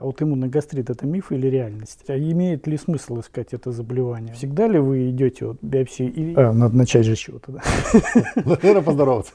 Аутоиммунный 0.00 0.48
гастрит– 0.48 0.90
это 0.90 1.06
миф 1.06 1.32
или 1.32 1.46
реальность? 1.46 2.04
А 2.08 2.16
имеет 2.16 2.66
ли 2.66 2.76
смысл 2.76 3.20
искать 3.20 3.52
это 3.52 3.72
заболевание? 3.72 4.34
Всегда 4.34 4.66
ли 4.66 4.78
вы 4.78 5.10
идете 5.10 5.46
вот, 5.46 5.58
биопсии? 5.62 6.06
Или... 6.06 6.34
А, 6.34 6.52
надо 6.52 6.76
начать 6.76 7.06
же 7.06 7.14
с 7.14 7.18
чего-то, 7.18 7.52
да? 7.52 7.60
Наверное, 8.44 8.82
поздороваться. 8.82 9.32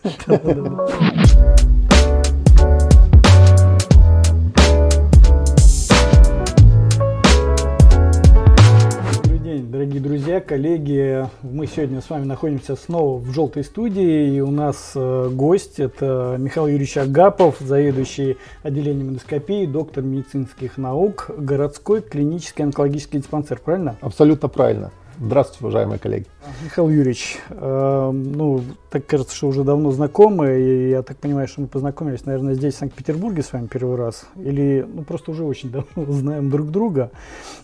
Коллеги. 10.47 11.27
Мы 11.43 11.67
сегодня 11.67 12.01
с 12.01 12.09
вами 12.09 12.25
находимся 12.25 12.75
снова 12.75 13.19
в 13.19 13.31
желтой 13.31 13.63
студии. 13.63 14.35
И 14.35 14.39
у 14.39 14.49
нас 14.49 14.93
э, 14.95 15.29
гость 15.31 15.79
это 15.79 16.37
Михаил 16.39 16.67
Юрьевич 16.67 16.97
Агапов, 16.97 17.57
заведующий 17.59 18.37
отделением 18.63 19.09
эндоскопии, 19.09 19.65
доктор 19.65 20.03
медицинских 20.03 20.77
наук, 20.77 21.29
городской 21.37 22.01
клинический 22.01 22.63
онкологический 22.63 23.19
диспансер. 23.19 23.59
Правильно? 23.59 23.97
Абсолютно 23.99 24.47
правильно. 24.47 24.91
Здравствуйте, 25.19 25.63
уважаемые 25.63 25.97
коллеги. 25.97 26.25
Михаил 26.63 26.89
Юрьевич, 26.89 27.39
э, 27.49 28.11
ну, 28.13 28.61
так 28.91 29.07
кажется, 29.07 29.35
что 29.35 29.47
уже 29.47 29.63
давно 29.63 29.91
знакомы, 29.91 30.59
и 30.59 30.89
я 30.91 31.01
так 31.01 31.17
понимаю, 31.17 31.47
что 31.47 31.61
мы 31.61 31.67
познакомились, 31.67 32.25
наверное, 32.25 32.53
здесь, 32.53 32.75
в 32.75 32.77
Санкт-Петербурге 32.77 33.41
с 33.41 33.51
вами 33.51 33.65
первый 33.65 33.95
раз, 33.95 34.27
или, 34.35 34.85
ну, 34.87 35.01
просто 35.01 35.31
уже 35.31 35.43
очень 35.43 35.71
давно 35.95 36.11
знаем 36.11 36.51
друг 36.51 36.69
друга. 36.69 37.09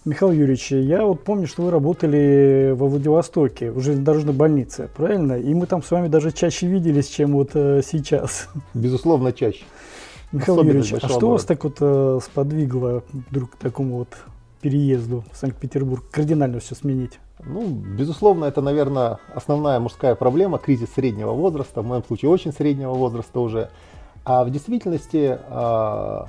Михаил 0.04 0.32
Юрьевич, 0.32 0.72
я 0.72 1.06
вот 1.06 1.24
помню, 1.24 1.46
что 1.46 1.62
вы 1.62 1.70
работали 1.70 2.74
во 2.76 2.88
Владивостоке, 2.88 3.70
в 3.70 3.82
железнодорожной 3.82 4.34
больнице, 4.34 4.90
правильно? 4.96 5.34
И 5.34 5.54
мы 5.54 5.68
там 5.68 5.84
с 5.84 5.92
вами 5.92 6.08
даже 6.08 6.32
чаще 6.32 6.66
виделись, 6.66 7.08
чем 7.08 7.34
вот 7.34 7.52
э, 7.54 7.82
сейчас. 7.86 8.50
Безусловно, 8.74 9.32
чаще. 9.32 9.64
Михаил 10.32 10.56
Особенно 10.56 10.78
Юрьевич, 10.78 11.04
а 11.04 11.08
что 11.08 11.30
вас 11.30 11.46
так 11.46 11.64
вот 11.64 11.78
э, 11.82 12.20
сподвигло 12.26 13.04
вдруг 13.14 13.52
к 13.52 13.56
такому 13.58 13.98
вот 13.98 14.18
переезду 14.62 15.24
в 15.32 15.38
Санкт-Петербург, 15.38 16.04
кардинально 16.10 16.60
все 16.60 16.74
сменить? 16.74 17.20
Ну, 17.40 17.68
безусловно, 17.68 18.46
это, 18.46 18.62
наверное, 18.62 19.20
основная 19.34 19.80
мужская 19.80 20.16
проблема, 20.16 20.60
кризис 20.60 20.94
среднего 20.94 21.32
возраста, 21.32 21.82
в 21.82 21.86
моем 21.86 22.04
случае 22.04 22.32
очень 22.32 22.54
среднего 22.54 22.94
возраста 22.94 23.40
уже. 23.40 23.70
А 24.24 24.44
в 24.46 24.52
действительности, 24.52 25.40
а, 25.50 26.28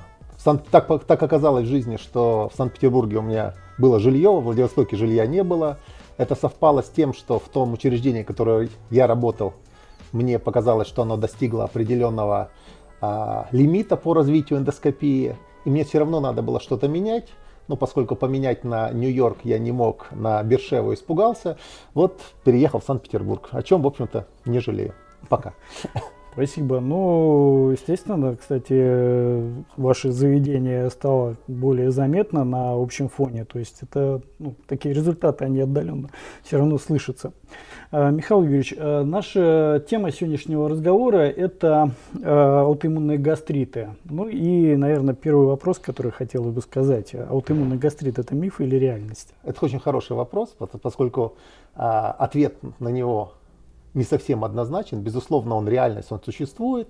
так, 0.71 1.05
так 1.05 1.23
оказалось 1.23 1.65
в 1.65 1.69
жизни, 1.69 1.97
что 1.97 2.49
в 2.51 2.57
Санкт-Петербурге 2.57 3.17
у 3.17 3.21
меня 3.21 3.53
было 3.77 3.99
жилье, 3.99 4.31
в 4.31 4.43
Владивостоке 4.43 4.97
жилья 4.97 5.25
не 5.25 5.43
было. 5.43 5.77
Это 6.17 6.35
совпало 6.35 6.81
с 6.81 6.89
тем, 6.89 7.13
что 7.13 7.39
в 7.39 7.47
том 7.49 7.73
учреждении, 7.73 8.23
в 8.23 8.25
котором 8.25 8.67
я 8.89 9.07
работал, 9.07 9.53
мне 10.11 10.39
показалось, 10.39 10.87
что 10.87 11.03
оно 11.03 11.17
достигло 11.17 11.65
определенного 11.65 12.49
а, 12.99 13.47
лимита 13.51 13.95
по 13.95 14.13
развитию 14.13 14.59
эндоскопии, 14.59 15.37
и 15.63 15.69
мне 15.69 15.85
все 15.85 15.99
равно 15.99 16.19
надо 16.19 16.41
было 16.41 16.59
что-то 16.59 16.87
менять 16.87 17.29
но 17.67 17.75
поскольку 17.75 18.15
поменять 18.15 18.63
на 18.63 18.91
Нью-Йорк 18.91 19.39
я 19.43 19.59
не 19.59 19.71
мог, 19.71 20.07
на 20.11 20.41
Бершеву 20.43 20.93
испугался, 20.93 21.57
вот 21.93 22.21
переехал 22.43 22.79
в 22.79 22.83
Санкт-Петербург, 22.83 23.49
о 23.51 23.63
чем, 23.63 23.81
в 23.81 23.87
общем-то, 23.87 24.27
не 24.45 24.59
жалею. 24.59 24.93
Пока. 25.29 25.53
Спасибо. 26.33 26.81
Ну, 26.81 27.69
естественно, 27.71 28.35
кстати, 28.35 29.41
ваше 29.77 30.11
заведение 30.11 30.89
стало 30.89 31.37
более 31.47 31.91
заметно 31.91 32.43
на 32.43 32.73
общем 32.73 33.07
фоне. 33.07 33.45
То 33.45 33.57
есть 33.57 33.77
это 33.81 34.21
ну, 34.37 34.53
такие 34.67 34.93
результаты, 34.93 35.45
они 35.45 35.61
отдаленно 35.61 36.09
все 36.43 36.57
равно 36.57 36.77
слышатся. 36.77 37.31
А, 37.97 38.11
Михаил 38.11 38.43
Юрьевич, 38.43 38.73
а, 38.77 39.05
наша 39.05 39.81
тема 39.89 40.11
сегодняшнего 40.11 40.67
разговора– 40.67 41.19
это 41.29 41.91
а, 42.21 42.63
аутоиммунные 42.63 43.17
гастриты. 43.17 43.91
Ну 44.03 44.27
и, 44.27 44.75
наверное, 44.75 45.13
первый 45.13 45.47
вопрос, 45.47 45.79
который 45.79 46.11
хотел 46.11 46.43
бы 46.43 46.59
сказать. 46.59 47.15
Аутоиммунный 47.15 47.77
гастрит– 47.77 48.19
это 48.19 48.35
миф 48.35 48.59
или 48.59 48.75
реальность? 48.75 49.33
Это 49.43 49.63
очень 49.63 49.79
хороший 49.79 50.17
вопрос, 50.17 50.53
поскольку 50.81 51.35
ответ 51.73 52.57
на 52.79 52.89
него 52.89 53.31
не 53.93 54.03
совсем 54.03 54.43
однозначен. 54.43 54.99
Безусловно, 54.99 55.55
он 55.55 55.69
реальность, 55.69 56.11
он 56.11 56.19
существует. 56.21 56.89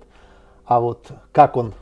А 0.64 0.80
вот 0.80 1.06
как 1.30 1.56
он 1.56 1.72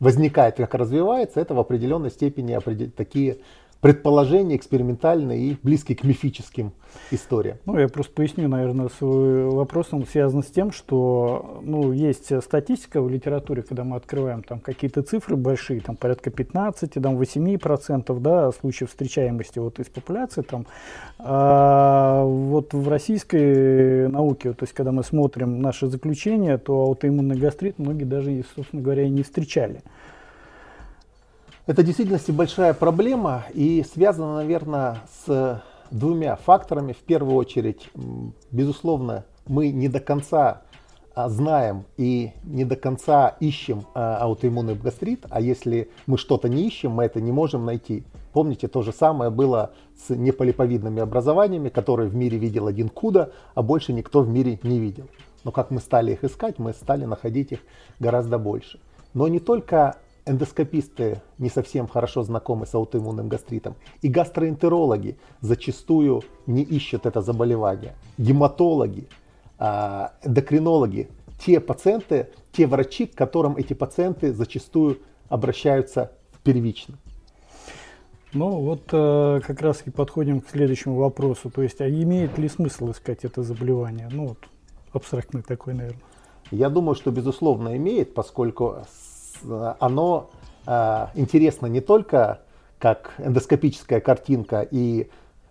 возникает, 0.00 0.56
как 0.56 0.74
развивается, 0.74 1.40
это 1.40 1.54
в 1.54 1.60
определенной 1.60 2.10
степени 2.10 2.58
такие 2.96 3.38
предположения 3.82 4.54
экспериментальные 4.54 5.40
и 5.40 5.56
близкие 5.60 5.98
к 5.98 6.04
мифическим 6.04 6.72
историям. 7.10 7.58
Ну, 7.66 7.76
я 7.76 7.88
просто 7.88 8.12
поясню, 8.12 8.48
наверное, 8.48 8.88
свой 8.88 9.50
вопрос, 9.50 9.88
он 9.90 10.06
связан 10.06 10.44
с 10.44 10.46
тем, 10.46 10.70
что 10.70 11.60
ну, 11.64 11.90
есть 11.90 12.32
статистика 12.44 13.02
в 13.02 13.10
литературе, 13.10 13.62
когда 13.62 13.82
мы 13.82 13.96
открываем 13.96 14.44
там 14.44 14.60
какие-то 14.60 15.02
цифры 15.02 15.34
большие, 15.34 15.80
там 15.80 15.96
порядка 15.96 16.30
15, 16.30 16.92
там 16.92 17.20
8% 17.20 18.20
да, 18.20 18.52
случаев 18.52 18.90
встречаемости 18.90 19.58
вот 19.58 19.80
из 19.80 19.86
популяции. 19.86 20.42
Там, 20.42 20.64
а 21.18 22.22
вот 22.24 22.74
в 22.74 22.88
российской 22.88 24.06
науке, 24.06 24.52
то 24.52 24.62
есть 24.62 24.74
когда 24.74 24.92
мы 24.92 25.02
смотрим 25.02 25.60
наши 25.60 25.88
заключения, 25.88 26.56
то 26.56 26.82
аутоиммунный 26.82 27.36
гастрит 27.36 27.80
многие 27.80 28.04
даже, 28.04 28.44
собственно 28.54 28.80
говоря, 28.80 29.08
не 29.08 29.24
встречали. 29.24 29.82
Это 31.64 31.84
действительно 31.84 32.18
большая 32.34 32.74
проблема 32.74 33.44
и 33.54 33.84
связана, 33.84 34.34
наверное, 34.34 35.02
с 35.26 35.62
двумя 35.92 36.34
факторами. 36.34 36.92
В 36.92 36.98
первую 36.98 37.36
очередь, 37.36 37.88
безусловно, 38.50 39.24
мы 39.46 39.70
не 39.70 39.88
до 39.88 40.00
конца 40.00 40.62
а, 41.14 41.28
знаем 41.28 41.84
и 41.96 42.32
не 42.42 42.64
до 42.64 42.74
конца 42.74 43.36
ищем 43.38 43.84
а, 43.94 44.16
аутоиммунный 44.16 44.74
гастрит, 44.74 45.24
а 45.30 45.40
если 45.40 45.88
мы 46.06 46.18
что-то 46.18 46.48
не 46.48 46.66
ищем, 46.66 46.92
мы 46.92 47.04
это 47.04 47.20
не 47.20 47.30
можем 47.30 47.64
найти. 47.64 48.02
Помните, 48.32 48.66
то 48.66 48.82
же 48.82 48.92
самое 48.92 49.30
было 49.30 49.70
с 49.96 50.12
неполиповидными 50.12 51.00
образованиями, 51.00 51.68
которые 51.68 52.08
в 52.08 52.14
мире 52.16 52.38
видел 52.38 52.66
один 52.66 52.88
Куда, 52.88 53.30
а 53.54 53.62
больше 53.62 53.92
никто 53.92 54.22
в 54.22 54.28
мире 54.28 54.58
не 54.64 54.80
видел. 54.80 55.06
Но 55.44 55.52
как 55.52 55.70
мы 55.70 55.78
стали 55.78 56.12
их 56.12 56.24
искать, 56.24 56.58
мы 56.58 56.72
стали 56.72 57.04
находить 57.04 57.52
их 57.52 57.60
гораздо 58.00 58.38
больше. 58.38 58.80
Но 59.14 59.28
не 59.28 59.38
только 59.38 59.96
эндоскописты 60.26 61.22
не 61.38 61.48
совсем 61.48 61.88
хорошо 61.88 62.22
знакомы 62.22 62.66
с 62.66 62.74
аутоиммунным 62.74 63.28
гастритом. 63.28 63.74
И 64.02 64.08
гастроэнтерологи 64.08 65.16
зачастую 65.40 66.22
не 66.46 66.62
ищут 66.62 67.06
это 67.06 67.20
заболевание. 67.20 67.94
Гематологи, 68.18 69.08
а, 69.58 70.12
эндокринологи, 70.22 71.08
те 71.38 71.60
пациенты, 71.60 72.30
те 72.52 72.66
врачи, 72.66 73.06
к 73.06 73.14
которым 73.14 73.56
эти 73.56 73.74
пациенты 73.74 74.32
зачастую 74.32 74.98
обращаются 75.28 76.12
первично. 76.44 76.96
Ну 78.32 78.60
вот 78.60 78.88
э, 78.92 79.40
как 79.46 79.60
раз 79.60 79.82
и 79.84 79.90
подходим 79.90 80.40
к 80.40 80.48
следующему 80.48 80.96
вопросу. 80.96 81.50
То 81.50 81.62
есть, 81.62 81.80
а 81.80 81.88
имеет 81.88 82.38
ли 82.38 82.48
смысл 82.48 82.90
искать 82.90 83.24
это 83.24 83.42
заболевание? 83.42 84.08
Ну 84.10 84.28
вот 84.28 84.38
абстрактный 84.92 85.42
такой, 85.42 85.74
наверное. 85.74 86.02
Я 86.50 86.70
думаю, 86.70 86.94
что 86.94 87.10
безусловно 87.10 87.76
имеет, 87.76 88.14
поскольку 88.14 88.84
оно 89.80 90.30
э, 90.66 91.06
интересно 91.14 91.66
не 91.66 91.80
только 91.80 92.40
как 92.78 93.14
эндоскопическая 93.18 94.00
картинка 94.00 94.66
и 94.68 95.08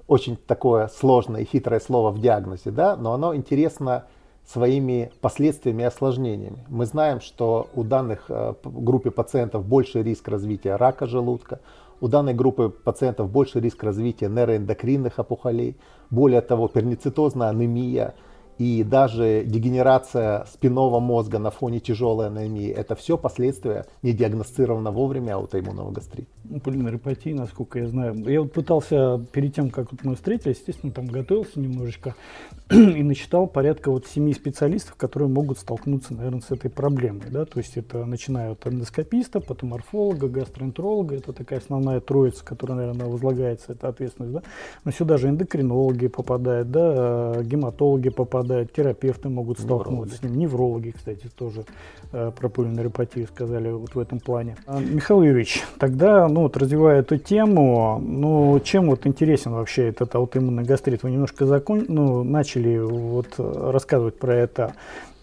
очень 0.07 0.35
такое 0.35 0.88
сложное 0.88 1.41
и 1.41 1.46
хитрое 1.46 1.79
слово 1.79 2.12
в 2.12 2.19
диагнозе, 2.19 2.72
да, 2.72 2.97
но 2.97 3.13
оно 3.13 3.34
интересно 3.34 4.06
своими 4.46 5.12
последствиями 5.22 5.84
и 5.84 5.85
осложнениями. 5.85 6.66
Мы 6.68 6.85
знаем, 6.85 7.22
что 7.22 7.69
у 7.74 7.84
данных 7.84 8.25
э, 8.30 8.53
группы 8.63 9.12
пациентов 9.12 9.66
больше 9.66 10.03
риск 10.03 10.28
развития 10.28 10.75
рака 10.75 11.06
желудка, 11.06 11.59
у 12.01 12.07
данной 12.07 12.34
группы 12.34 12.69
пациентов 12.69 13.30
больше 13.30 13.59
риск 13.59 13.84
развития 13.84 14.28
нейроэндокринных 14.28 15.19
опухолей, 15.19 15.78
более 16.09 16.41
того, 16.41 16.68
перницитозная 16.68 17.50
анемия– 17.50 18.16
и 18.57 18.84
даже 18.84 19.44
дегенерация 19.45 20.45
спинного 20.45 21.00
мозга 21.00 21.39
на 21.39 21.51
фоне 21.51 21.79
тяжелой 21.79 22.28
анемии, 22.28 22.69
это 22.69 22.95
все 22.95 23.17
последствия 23.17 23.85
не 24.01 24.13
диагностированного 24.13 24.94
вовремя 24.94 25.35
аутоиммунного 25.35 25.91
гастрита. 25.91 26.29
Ну, 26.44 26.59
полинорепатии, 26.59 27.34
насколько 27.34 27.80
я 27.80 27.88
знаю. 27.88 28.15
Я 28.30 28.42
вот 28.42 28.53
пытался, 28.53 29.19
перед 29.31 29.56
тем, 29.56 29.69
как 29.69 29.88
мы 30.03 30.15
встретились, 30.15 30.57
естественно, 30.57 30.92
там 30.92 31.07
готовился 31.07 31.59
немножечко 31.59 32.15
и 32.69 33.03
насчитал 33.03 33.48
порядка 33.48 33.89
вот 33.89 34.06
семи 34.06 34.33
специалистов, 34.33 34.95
которые 34.95 35.30
могут 35.30 35.59
столкнуться, 35.59 36.13
наверное, 36.13 36.42
с 36.42 36.51
этой 36.51 36.69
проблемой. 36.69 37.30
Да? 37.30 37.45
То 37.45 37.59
есть 37.59 37.77
это 37.77 38.06
начиная 38.06 38.51
от 38.51 38.68
эндоскописта, 38.68 39.39
потом 39.39 39.69
морфолога, 39.69 40.27
гастроэнтеролога, 40.27 41.15
это 41.15 41.33
такая 41.33 41.59
основная 41.59 42.00
троица, 42.00 42.44
которая, 42.44 42.77
наверное, 42.77 43.07
возлагается, 43.07 43.71
эта 43.71 43.88
ответственность. 43.88 44.33
Да? 44.33 44.44
Но 44.83 44.92
сюда 44.92 45.18
же 45.18 45.30
эндокринологи 45.30 46.07
попадают, 46.07 46.69
да, 46.69 47.42
гематологи 47.44 48.09
попадают, 48.09 48.40
попадают, 48.41 48.73
терапевты 48.73 49.29
могут 49.29 49.59
столкнуться 49.59 50.15
неврологи. 50.15 50.15
с 50.15 50.23
ним, 50.23 50.39
неврологи, 50.39 50.89
кстати, 50.91 51.29
тоже 51.35 51.63
э, 52.11 52.31
про 52.38 52.49
полинeuропатию 52.49 53.27
сказали 53.27 53.69
вот 53.69 53.95
в 53.95 53.99
этом 53.99 54.19
плане. 54.19 54.57
А, 54.65 54.79
Михаил 54.79 55.21
Юрьевич, 55.21 55.63
тогда, 55.79 56.27
ну 56.27 56.41
вот 56.41 56.57
развивая 56.57 56.99
эту 56.99 57.17
тему, 57.17 58.01
ну 58.03 58.59
чем 58.63 58.88
вот 58.88 59.05
интересен 59.05 59.51
вообще 59.51 59.88
этот 59.88 60.13
аутоиммунный 60.15 60.63
гастрит? 60.63 61.03
Вы 61.03 61.11
немножко 61.11 61.45
закон, 61.45 61.85
ну, 61.88 62.23
начали 62.23 62.77
вот 62.79 63.27
рассказывать 63.38 64.17
про 64.17 64.35
это, 64.35 64.73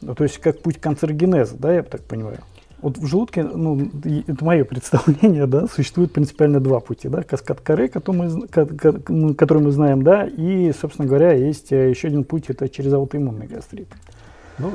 то 0.01 0.25
есть 0.25 0.39
как 0.39 0.61
путь 0.61 0.79
канцерогенеза, 0.79 1.57
да, 1.59 1.73
я 1.73 1.83
так 1.83 2.03
понимаю? 2.03 2.39
Вот 2.81 2.97
в 2.97 3.07
желудке, 3.07 3.43
ну, 3.43 3.91
это 4.05 4.45
мое 4.45 4.65
представление, 4.65 5.47
да, 5.47 5.67
существует 5.67 6.13
принципиально 6.13 6.61
два 6.61 6.79
пути, 6.79 7.09
да, 7.09 7.23
каскад 7.23 7.61
каре, 7.61 7.89
который 7.89 9.61
мы, 9.63 9.71
знаем, 9.73 10.03
да, 10.03 10.27
и, 10.27 10.73
собственно 10.73 11.09
говоря, 11.09 11.33
есть 11.33 11.73
э, 11.73 11.91
еще 11.91 12.07
один 12.09 12.23
путь, 12.23 12.45
это 12.49 12.69
через 12.69 12.93
аутоиммунный 12.93 13.49
гастрит. 13.49 13.89
Ну, 14.59 14.73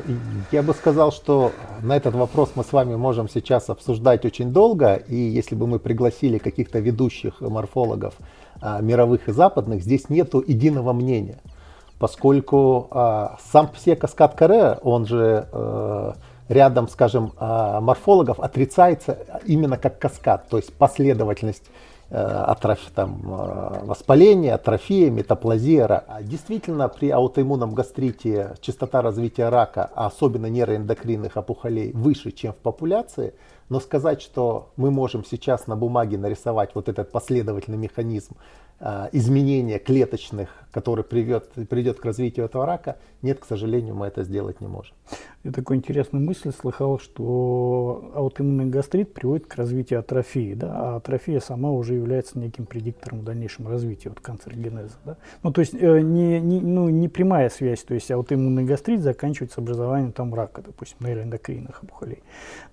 я 0.52 0.64
бы 0.64 0.74
сказал, 0.74 1.12
что 1.12 1.52
на 1.82 1.96
этот 1.96 2.16
вопрос 2.16 2.52
мы 2.56 2.64
с 2.64 2.72
вами 2.72 2.96
можем 2.96 3.30
сейчас 3.30 3.70
обсуждать 3.70 4.26
очень 4.26 4.52
долго, 4.52 4.96
и 4.96 5.16
если 5.16 5.56
бы 5.56 5.68
мы 5.68 5.80
пригласили 5.80 6.38
каких-то 6.38 6.80
ведущих 6.80 7.42
морфологов 7.42 8.16
а, 8.62 8.82
мировых 8.82 9.28
и 9.28 9.34
западных, 9.34 9.82
здесь 9.82 10.10
нету 10.10 10.44
единого 10.46 10.94
мнения, 10.94 11.40
поскольку 12.00 12.88
а, 12.92 13.38
сам 13.52 13.70
все 13.74 13.98
каскад 13.98 14.36
каре, 14.36 14.80
он 14.84 15.06
же 15.06 15.48
а, 15.52 16.16
рядом, 16.50 16.88
скажем, 16.88 17.34
а, 17.38 17.82
морфологов 17.82 18.40
отрицается 18.40 19.18
именно 19.46 19.78
как 19.78 20.00
каскад, 20.00 20.48
то 20.50 20.58
есть 20.58 20.74
последовательность 20.74 21.64
э, 22.10 22.18
атрофи, 22.18 22.90
там, 22.94 23.22
э, 23.26 23.86
воспаления, 23.86 24.54
атрофия, 24.54 25.10
метаплазия. 25.10 25.86
А 25.86 26.22
действительно, 26.22 26.88
при 26.88 27.10
аутоиммунном 27.10 27.74
гастрите 27.74 28.56
частота 28.62 29.02
развития 29.02 29.50
рака, 29.50 29.90
а 29.96 30.08
особенно 30.08 30.46
нейроэндокринных 30.48 31.38
опухолей, 31.38 31.92
выше, 31.94 32.32
чем 32.32 32.54
в 32.54 32.58
популяции. 32.58 33.34
Но 33.70 33.80
сказать, 33.80 34.22
что 34.22 34.70
мы 34.76 34.92
можем 34.92 35.26
сейчас 35.26 35.66
на 35.66 35.76
бумаге 35.76 36.18
нарисовать 36.18 36.76
вот 36.76 36.90
этот 36.90 37.12
последовательный 37.12 37.78
механизм 37.78 38.36
изменения 39.12 39.80
клеточных, 39.80 40.50
который 40.72 41.04
приведет, 41.04 41.50
приведет 41.70 42.00
к 42.00 42.06
развитию 42.06 42.46
этого 42.46 42.66
рака, 42.66 42.98
нет, 43.24 43.40
к 43.40 43.46
сожалению, 43.46 43.96
мы 43.96 44.08
это 44.08 44.24
сделать 44.24 44.60
не 44.60 44.68
можем. 44.68 44.96
Я 45.46 45.52
такую 45.52 45.78
интересную 45.78 46.26
мысль 46.26 46.52
слыхал, 46.52 47.00
что 47.00 48.12
аутоиммунный 48.16 48.66
гастрит 48.66 49.14
приводит 49.14 49.48
к 49.48 49.56
развитию 49.56 50.00
атрофии, 50.00 50.54
да, 50.54 50.72
а 50.74 50.96
атрофия 50.98 51.40
сама 51.40 51.72
уже 51.72 51.94
является 51.94 52.38
неким 52.38 52.66
предиктором 52.66 53.24
дальнейшего 53.24 53.70
развития 53.70 54.10
вот, 54.10 54.20
канцерогенеза. 54.20 54.96
Да. 55.06 55.18
Ну, 55.42 55.54
то 55.54 55.62
есть 55.62 55.74
э, 55.74 56.02
не, 56.02 56.42
не, 56.42 56.60
ну, 56.60 56.90
не 56.90 57.08
прямая 57.08 57.50
связь, 57.50 57.84
то 57.84 57.94
есть 57.94 58.12
аутоиммунный 58.12 58.66
гастрит 58.66 59.02
заканчивается 59.02 59.62
образованием 59.62 60.12
там 60.12 60.34
рака, 60.34 60.62
допустим, 60.62 60.98
нейроэндокринных 61.02 61.84
опухолей. 61.84 62.24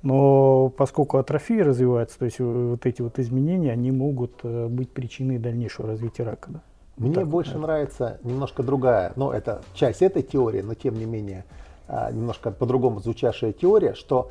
Но 0.02 0.68
поскольку 0.76 1.18
атрофия 1.18 1.64
развивается, 1.64 2.18
то 2.18 2.24
есть 2.24 2.40
вот 2.40 2.86
эти 2.86 3.02
вот 3.02 3.18
изменения, 3.20 3.70
они 3.70 3.92
могут 3.92 4.40
э, 4.42 4.66
быть 4.66 4.90
причиной 4.90 5.38
дальнейшего 5.38 5.89
развития 5.90 6.24
рака. 6.24 6.50
Да. 6.50 6.60
Мне 6.96 7.14
так, 7.14 7.28
больше 7.28 7.54
да. 7.54 7.58
нравится 7.60 8.18
немножко 8.24 8.62
другая, 8.62 9.12
но 9.16 9.32
это 9.32 9.62
часть 9.74 10.02
этой 10.02 10.22
теории, 10.22 10.62
но 10.62 10.74
тем 10.74 10.98
не 10.98 11.04
менее– 11.04 11.44
а, 11.92 12.12
немножко 12.12 12.52
по-другому 12.52 13.00
звучащая 13.00 13.52
теория, 13.52 13.94
что 13.94 14.30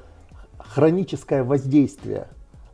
хроническое 0.60 1.44
воздействие, 1.44 2.28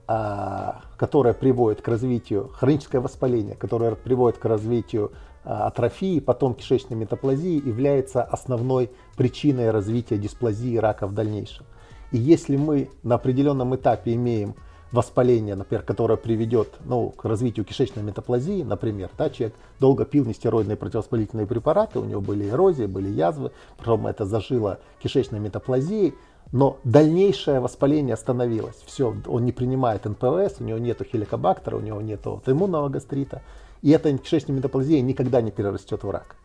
а, 0.07 0.81
которое 0.97 1.33
приводит 1.33 1.81
к 1.81 1.87
развитию, 1.87 2.49
хроническое 2.53 3.01
воспаление, 3.01 3.55
которое 3.55 3.95
приводит 3.95 4.37
к 4.37 4.45
развитию 4.45 5.11
а, 5.43 5.65
атрофии, 5.65 6.19
потом 6.19 6.53
кишечной 6.53 6.95
метаплазии, 6.95 7.67
является 7.67 8.21
основной 8.21 8.91
причиной 9.17 9.71
развития 9.71 10.19
дисплазии 10.19 10.77
рака 10.77 11.07
в 11.07 11.15
дальнейшем. 11.15 11.65
И 12.11 12.19
если 12.19 12.55
мы 12.55 12.91
на 13.01 13.15
определенном 13.15 13.75
этапе 13.75 14.13
имеем 14.13 14.53
воспаление, 14.95 15.55
например, 15.55 15.83
которое 15.83 16.17
приведет 16.17 16.69
ну, 16.85 17.09
к 17.09 17.25
развитию 17.25 17.65
кишечной 17.65 18.01
метаплазии, 18.01 18.63
например, 18.63 19.09
да, 19.17 19.29
человек 19.29 19.55
долго 19.79 20.05
пил 20.05 20.25
нестероидные 20.25 20.77
противовоспалительные 20.77 21.45
препараты, 21.45 21.99
у 21.99 22.05
него 22.05 22.21
были 22.21 22.49
эрозии, 22.49 22.85
были 22.85 23.09
язвы, 23.09 23.51
потом 23.77 24.07
это 24.07 24.25
зажило 24.25 24.79
кишечной 25.03 25.39
метаплазией, 25.39 26.15
но 26.51 26.77
дальнейшее 26.83 27.59
воспаление 27.59 28.13
остановилось. 28.13 28.77
Все, 28.85 29.15
он 29.27 29.45
не 29.45 29.51
принимает 29.51 30.05
НПВС, 30.05 30.55
у 30.59 30.63
него 30.63 30.77
нет 30.77 31.01
хеликобактера, 31.11 31.75
у 31.75 31.81
него 31.81 32.01
нет 32.01 32.25
иммунного 32.45 32.89
гастрита, 32.89 33.41
и 33.81 33.91
эта 33.91 34.17
кишечная 34.17 34.55
метаплазия 34.55 35.01
никогда 35.01 35.41
не 35.41 35.51
перерастет 35.51 36.03
в 36.03 36.09
рак. 36.09 36.35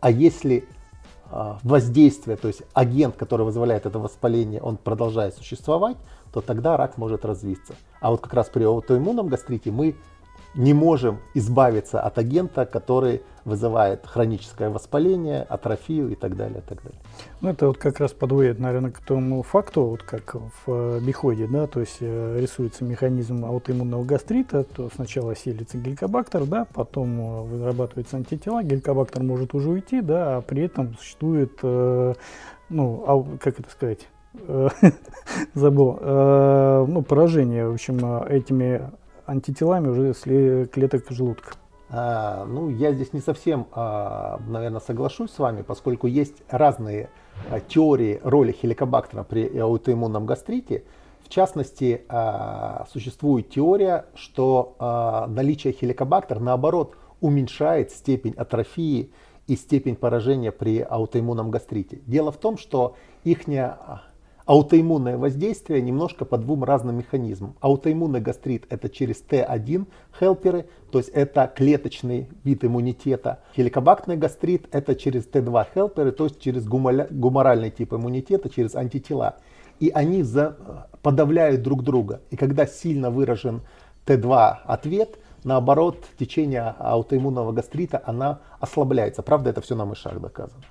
А 0.00 0.10
если 0.10 0.64
воздействие, 1.30 2.36
то 2.36 2.48
есть 2.48 2.62
агент, 2.72 3.16
который 3.16 3.44
вызывает 3.44 3.86
это 3.86 3.98
воспаление, 3.98 4.60
он 4.62 4.76
продолжает 4.76 5.34
существовать, 5.34 5.96
то 6.32 6.40
тогда 6.40 6.76
рак 6.76 6.98
может 6.98 7.24
развиться. 7.24 7.74
А 8.00 8.10
вот 8.10 8.20
как 8.20 8.34
раз 8.34 8.48
при 8.48 8.64
аутоиммунном 8.64 9.28
гастрите 9.28 9.70
мы 9.70 9.96
не 10.54 10.74
можем 10.74 11.18
избавиться 11.34 12.00
от 12.00 12.18
агента, 12.18 12.66
который 12.66 13.22
вызывает 13.48 14.06
хроническое 14.06 14.70
воспаление, 14.70 15.42
атрофию 15.42 16.10
и 16.10 16.14
так 16.14 16.36
далее. 16.36 16.58
И 16.58 16.68
так 16.68 16.82
далее. 16.82 17.00
Ну, 17.40 17.48
это 17.50 17.66
вот 17.68 17.78
как 17.78 17.98
раз 17.98 18.12
подводит, 18.12 18.58
наверное, 18.58 18.90
к 18.90 19.00
тому 19.00 19.42
факту, 19.42 19.84
вот 19.84 20.02
как 20.02 20.34
в 20.34 20.50
э, 20.68 21.00
биходе, 21.00 21.46
да, 21.46 21.66
то 21.66 21.80
есть 21.80 21.98
э, 22.00 22.38
рисуется 22.40 22.84
механизм 22.84 23.44
аутоиммунного 23.44 24.04
гастрита, 24.04 24.64
то 24.64 24.90
сначала 24.94 25.34
селится 25.34 25.78
геликобактер, 25.78 26.44
да, 26.44 26.66
потом 26.72 27.20
э, 27.20 27.42
вырабатываются 27.44 28.16
антитела, 28.16 28.62
геликобактер 28.62 29.22
может 29.22 29.54
уже 29.54 29.70
уйти, 29.70 30.00
да, 30.00 30.36
а 30.36 30.40
при 30.42 30.64
этом 30.64 30.96
существует, 30.98 31.52
э, 31.62 32.14
ну, 32.68 33.38
как 33.40 33.60
это 33.60 33.70
сказать, 33.70 34.08
забыл, 35.54 35.98
э, 36.00 36.86
ну, 36.86 37.02
поражение, 37.02 37.68
в 37.68 37.72
общем, 37.72 38.24
этими 38.24 38.90
антителами 39.28 39.88
уже 39.88 40.66
клеток 40.66 41.04
желудка. 41.10 41.52
А, 41.90 42.44
ну, 42.44 42.68
я 42.68 42.92
здесь 42.92 43.12
не 43.12 43.20
совсем, 43.20 43.66
а, 43.72 44.40
наверное, 44.46 44.80
соглашусь 44.80 45.30
с 45.30 45.38
вами, 45.38 45.62
поскольку 45.62 46.06
есть 46.06 46.42
разные 46.48 47.08
а, 47.50 47.60
теории 47.60 48.20
роли 48.22 48.52
хеликобактера 48.52 49.22
при 49.22 49.58
аутоиммунном 49.58 50.26
гастрите. 50.26 50.84
В 51.24 51.28
частности, 51.30 52.02
а, 52.08 52.86
существует 52.92 53.50
теория, 53.50 54.06
что 54.14 54.76
а, 54.78 55.26
наличие 55.26 55.72
хеликобактера, 55.72 56.40
наоборот, 56.40 56.96
уменьшает 57.20 57.90
степень 57.90 58.34
атрофии 58.34 59.10
и 59.46 59.56
степень 59.56 59.96
поражения 59.96 60.52
при 60.52 60.80
аутоиммунном 60.80 61.50
гастрите. 61.50 62.00
Дело 62.06 62.32
в 62.32 62.36
том, 62.36 62.58
что 62.58 62.96
их 63.24 63.46
аутоиммунное 64.48 65.18
воздействие 65.18 65.82
немножко 65.82 66.24
по 66.24 66.38
двум 66.38 66.64
разным 66.64 66.96
механизмам. 66.96 67.54
Аутоиммунный 67.60 68.20
гастрит 68.20 68.64
это 68.70 68.88
через 68.88 69.22
Т1 69.22 69.86
хелперы, 70.18 70.66
то 70.90 70.98
есть 70.98 71.10
это 71.10 71.52
клеточный 71.54 72.30
вид 72.44 72.64
иммунитета. 72.64 73.40
Хеликобактный 73.54 74.16
гастрит 74.16 74.66
это 74.72 74.94
через 74.94 75.28
Т2 75.28 75.66
хелперы, 75.74 76.12
то 76.12 76.24
есть 76.24 76.40
через 76.40 76.66
гуморальный 76.66 77.70
тип 77.70 77.92
иммунитета, 77.92 78.48
через 78.48 78.74
антитела. 78.74 79.36
И 79.80 79.90
они 79.90 80.22
за, 80.22 80.56
подавляют 81.02 81.62
друг 81.62 81.82
друга. 81.82 82.22
И 82.30 82.36
когда 82.36 82.66
сильно 82.66 83.10
выражен 83.10 83.60
Т2 84.06 84.56
ответ, 84.64 85.18
наоборот, 85.44 86.06
течение 86.18 86.74
аутоиммунного 86.78 87.52
гастрита, 87.52 88.00
она 88.02 88.40
ослабляется. 88.60 89.22
Правда, 89.22 89.50
это 89.50 89.60
все 89.60 89.76
на 89.76 89.84
мышах 89.84 90.18
доказано. 90.18 90.64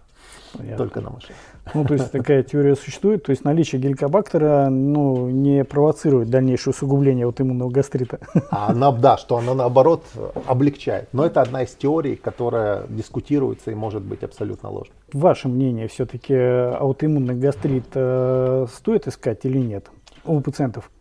Понятно. 0.58 0.78
Только 0.78 1.02
на 1.02 1.10
мышах. 1.12 1.36
Ну, 1.74 1.86
то 1.86 1.94
есть 1.94 2.12
такая 2.12 2.44
теория 2.44 2.76
существует, 2.76 3.24
то 3.24 3.32
есть 3.32 3.44
наличие 3.44 3.82
геликобактера 3.82 4.70
ну, 4.70 5.30
не 5.30 5.64
провоцирует 5.64 6.30
дальнейшее 6.30 6.72
усугубление 6.72 7.26
вот 7.26 7.40
иммунного 7.42 7.70
гастрита. 7.70 8.20
А 8.50 8.70
она, 8.70 8.92
да, 8.92 9.18
что 9.18 9.38
она 9.38 9.54
наоборот 9.54 10.06
облегчает. 10.46 11.10
Но 11.12 11.26
это 11.26 11.42
одна 11.42 11.64
из 11.64 11.72
теорий, 11.72 12.16
которая 12.16 12.88
дискутируется 12.88 13.72
и 13.72 13.76
может 13.76 14.04
быть 14.04 14.24
абсолютно 14.24 14.70
ложной. 14.70 14.96
Ваше 15.14 15.48
мнение, 15.48 15.88
все-таки 15.88 16.34
аутоиммунный 16.36 17.36
гастрит 17.36 17.88
э, 17.94 18.66
стоит 18.74 19.08
искать 19.08 19.46
или 19.46 19.60
нет 19.60 19.90
у 20.28 20.42
пациентов? 20.42 20.92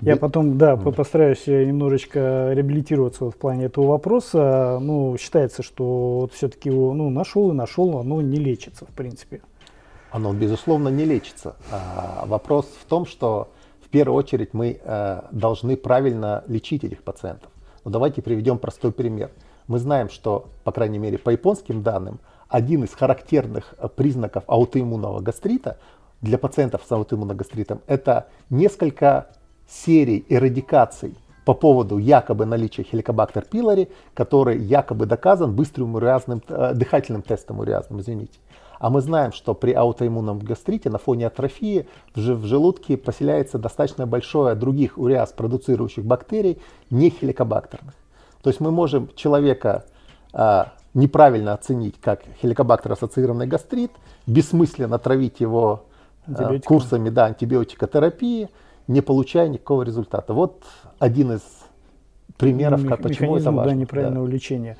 Я 0.00 0.16
потом, 0.16 0.56
да, 0.56 0.76
постараюсь 0.76 1.46
немножечко 1.46 2.52
реабилитироваться 2.52 3.24
вот 3.24 3.34
в 3.34 3.36
плане 3.36 3.66
этого 3.66 3.86
вопроса. 3.86 4.78
Ну, 4.80 5.16
считается, 5.18 5.62
что 5.62 6.20
вот 6.20 6.32
все-таки 6.32 6.70
ну, 6.70 7.10
нашел 7.10 7.50
и 7.50 7.54
нашел, 7.54 7.98
оно 7.98 8.20
не 8.20 8.38
лечится, 8.38 8.86
в 8.86 8.90
принципе. 8.90 9.40
Оно, 10.10 10.32
безусловно, 10.32 10.88
не 10.88 11.04
лечится. 11.04 11.56
А 11.70 12.24
вопрос 12.26 12.66
в 12.80 12.86
том, 12.86 13.06
что 13.06 13.50
в 13.84 13.88
первую 13.90 14.16
очередь 14.16 14.54
мы 14.54 14.80
э, 14.82 15.22
должны 15.30 15.76
правильно 15.76 16.44
лечить 16.46 16.84
этих 16.84 17.02
пациентов. 17.02 17.50
Но 17.84 17.90
давайте 17.90 18.22
приведем 18.22 18.58
простой 18.58 18.92
пример. 18.92 19.30
Мы 19.66 19.78
знаем, 19.78 20.08
что, 20.08 20.48
по 20.64 20.72
крайней 20.72 20.98
мере, 20.98 21.18
по 21.18 21.30
японским 21.30 21.82
данным, 21.82 22.18
один 22.48 22.84
из 22.84 22.94
характерных 22.94 23.74
э, 23.78 23.88
признаков 23.88 24.44
аутоиммунного 24.46 25.20
гастрита 25.20 25.78
для 26.20 26.38
пациентов 26.38 26.82
с 26.86 26.92
аутоиммунным 26.92 27.36
гастритом 27.36 27.80
это 27.86 28.28
несколько 28.50 29.28
серий 29.70 30.24
эрадикаций 30.28 31.14
по 31.44 31.54
поводу 31.54 31.98
якобы 31.98 32.44
наличия 32.44 32.82
хеликобактер 32.82 33.44
пилори, 33.44 33.88
который 34.14 34.58
якобы 34.58 35.06
доказан 35.06 35.54
быстрым 35.54 35.94
уриазным, 35.94 36.42
э, 36.48 36.74
дыхательным 36.74 37.22
тестом 37.22 37.60
уриазным, 37.60 38.00
извините. 38.00 38.38
А 38.78 38.88
мы 38.88 39.02
знаем, 39.02 39.32
что 39.32 39.54
при 39.54 39.72
аутоиммунном 39.72 40.38
гастрите 40.38 40.88
на 40.88 40.98
фоне 40.98 41.26
атрофии 41.26 41.86
в, 42.14 42.46
желудке 42.46 42.96
поселяется 42.96 43.58
достаточно 43.58 44.06
большое 44.06 44.54
других 44.54 44.96
уриаз 44.96 45.32
продуцирующих 45.32 46.04
бактерий, 46.04 46.58
не 46.88 47.10
хеликобактерных. 47.10 47.94
То 48.42 48.48
есть 48.48 48.58
мы 48.60 48.70
можем 48.70 49.10
человека 49.14 49.84
а, 50.32 50.72
неправильно 50.94 51.52
оценить 51.52 52.00
как 52.00 52.22
хеликобактер-ассоциированный 52.42 53.46
гастрит, 53.46 53.90
бессмысленно 54.26 54.98
травить 54.98 55.40
его 55.40 55.84
а, 56.26 56.58
курсами 56.60 57.10
да, 57.10 57.26
антибиотикотерапии, 57.26 58.48
не 58.90 59.02
получая 59.02 59.48
никакого 59.48 59.82
результата. 59.82 60.34
Вот 60.34 60.64
один 60.98 61.32
из 61.32 61.42
примеров, 62.40 62.86
как, 62.86 63.02
почему 63.02 63.36
это 63.36 63.50
важно. 63.50 63.72
Да, 63.72 63.78
неправильного 63.78 64.26
да. 64.26 64.32
лечения. 64.32 64.76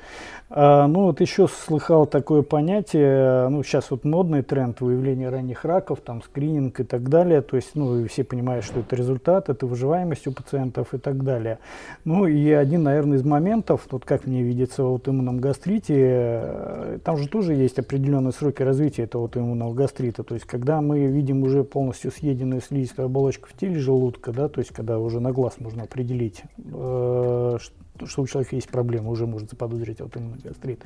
А, 0.53 0.85
ну 0.87 1.03
вот 1.03 1.21
еще 1.21 1.47
слыхал 1.47 2.05
такое 2.05 2.41
понятие, 2.41 3.47
ну 3.47 3.63
сейчас 3.63 3.89
вот 3.89 4.03
модный 4.03 4.41
тренд 4.41 4.81
выявления 4.81 5.29
ранних 5.29 5.63
раков, 5.63 6.01
там 6.01 6.21
скрининг 6.21 6.81
и 6.81 6.83
так 6.83 7.07
далее, 7.07 7.41
то 7.41 7.55
есть 7.55 7.71
ну 7.75 8.05
все 8.07 8.25
понимают, 8.25 8.65
что 8.65 8.81
это 8.81 8.97
результат, 8.97 9.47
это 9.47 9.65
выживаемость 9.65 10.27
у 10.27 10.33
пациентов 10.33 10.93
и 10.93 10.97
так 10.97 11.23
далее. 11.23 11.59
Ну 12.03 12.27
и 12.27 12.51
один, 12.51 12.83
наверное, 12.83 13.17
из 13.17 13.23
моментов, 13.23 13.87
вот 13.91 14.03
как 14.03 14.27
мне 14.27 14.43
видится 14.43 14.83
в 14.83 14.87
аутоиммунном 14.87 15.39
гастрите, 15.39 15.95
э, 15.97 16.99
там 17.01 17.15
же 17.15 17.29
тоже 17.29 17.53
есть 17.53 17.79
определенные 17.79 18.33
сроки 18.33 18.61
развития 18.61 19.03
этого 19.03 19.23
аутоиммунного 19.23 19.73
гастрита, 19.73 20.23
то 20.23 20.33
есть 20.33 20.45
когда 20.45 20.81
мы 20.81 21.05
видим 21.05 21.43
уже 21.43 21.63
полностью 21.63 22.11
съеденную 22.11 22.59
слизистую 22.59 23.05
оболочку 23.05 23.47
в 23.47 23.57
теле 23.57 23.79
желудка, 23.79 24.33
да, 24.33 24.49
то 24.49 24.59
есть 24.59 24.71
когда 24.73 24.99
уже 24.99 25.21
на 25.21 25.31
глаз 25.31 25.59
можно 25.59 25.83
определить, 25.83 26.43
э, 26.57 27.50
что 27.59 28.21
у 28.21 28.27
человека 28.27 28.55
есть 28.55 28.69
проблема, 28.69 29.09
уже 29.09 29.27
может 29.27 29.49
заподозрить 29.49 30.01
аутоиммунный 30.01 30.39
гастрит, 30.43 30.81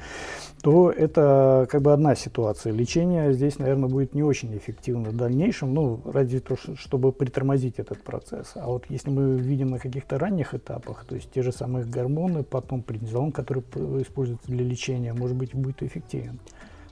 то 0.62 0.92
это 0.92 1.68
как 1.70 1.82
бы 1.82 1.94
одна 1.94 2.16
ситуация. 2.16 2.74
Лечение 2.74 3.34
здесь, 3.34 3.60
наверное, 3.60 3.90
будет 3.90 4.14
не 4.14 4.24
очень 4.24 4.56
эффективно 4.58 5.10
в 5.10 5.16
дальнейшем, 5.16 5.74
ну, 5.74 6.02
ради 6.06 6.40
того, 6.40 6.60
чтобы 6.76 7.12
притормозить 7.12 7.80
этот 7.80 8.04
процесс. 8.04 8.54
А 8.56 8.68
вот 8.68 8.86
если 8.90 9.10
мы 9.10 9.38
видим 9.38 9.72
на 9.72 9.80
каких-то 9.80 10.18
ранних 10.18 10.54
этапах, 10.54 11.06
то 11.06 11.16
есть 11.16 11.32
те 11.32 11.42
же 11.42 11.52
самые 11.52 11.86
гормоны, 11.86 12.44
потом 12.44 12.84
преднизолон, 12.84 13.32
который 13.32 13.62
используется 14.02 14.48
для 14.48 14.66
лечения, 14.66 15.14
может 15.14 15.36
быть, 15.38 15.54
будет 15.54 15.84
эффективен. 15.84 16.40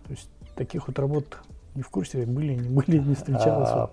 То 0.05 0.11
есть 0.11 0.29
таких 0.55 0.87
вот 0.87 0.99
работ 0.99 1.37
не 1.75 1.81
в 1.81 1.89
курсе, 1.89 2.25
были, 2.25 2.53
не 2.53 2.69
были, 2.69 2.99
не 2.99 3.15
встречалось. 3.15 3.69
А, 3.69 3.89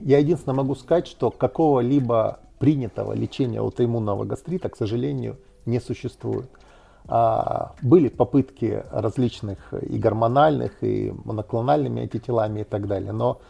я 0.00 0.18
единственное 0.18 0.56
могу 0.56 0.74
сказать, 0.74 1.06
что 1.06 1.30
какого-либо 1.30 2.40
принятого 2.60 3.14
лечения 3.14 3.58
аутоиммунного 3.58 4.24
гастрита, 4.24 4.68
к 4.68 4.76
сожалению, 4.76 5.38
не 5.64 5.80
существует. 5.80 6.48
А, 7.08 7.74
были 7.80 8.08
попытки 8.08 8.84
различных 8.92 9.72
и 9.72 9.98
гормональных, 9.98 10.84
и 10.84 11.12
моноклональными 11.24 12.02
антителами 12.02 12.60
и 12.60 12.64
так 12.64 12.86
далее, 12.86 13.12
но 13.12 13.40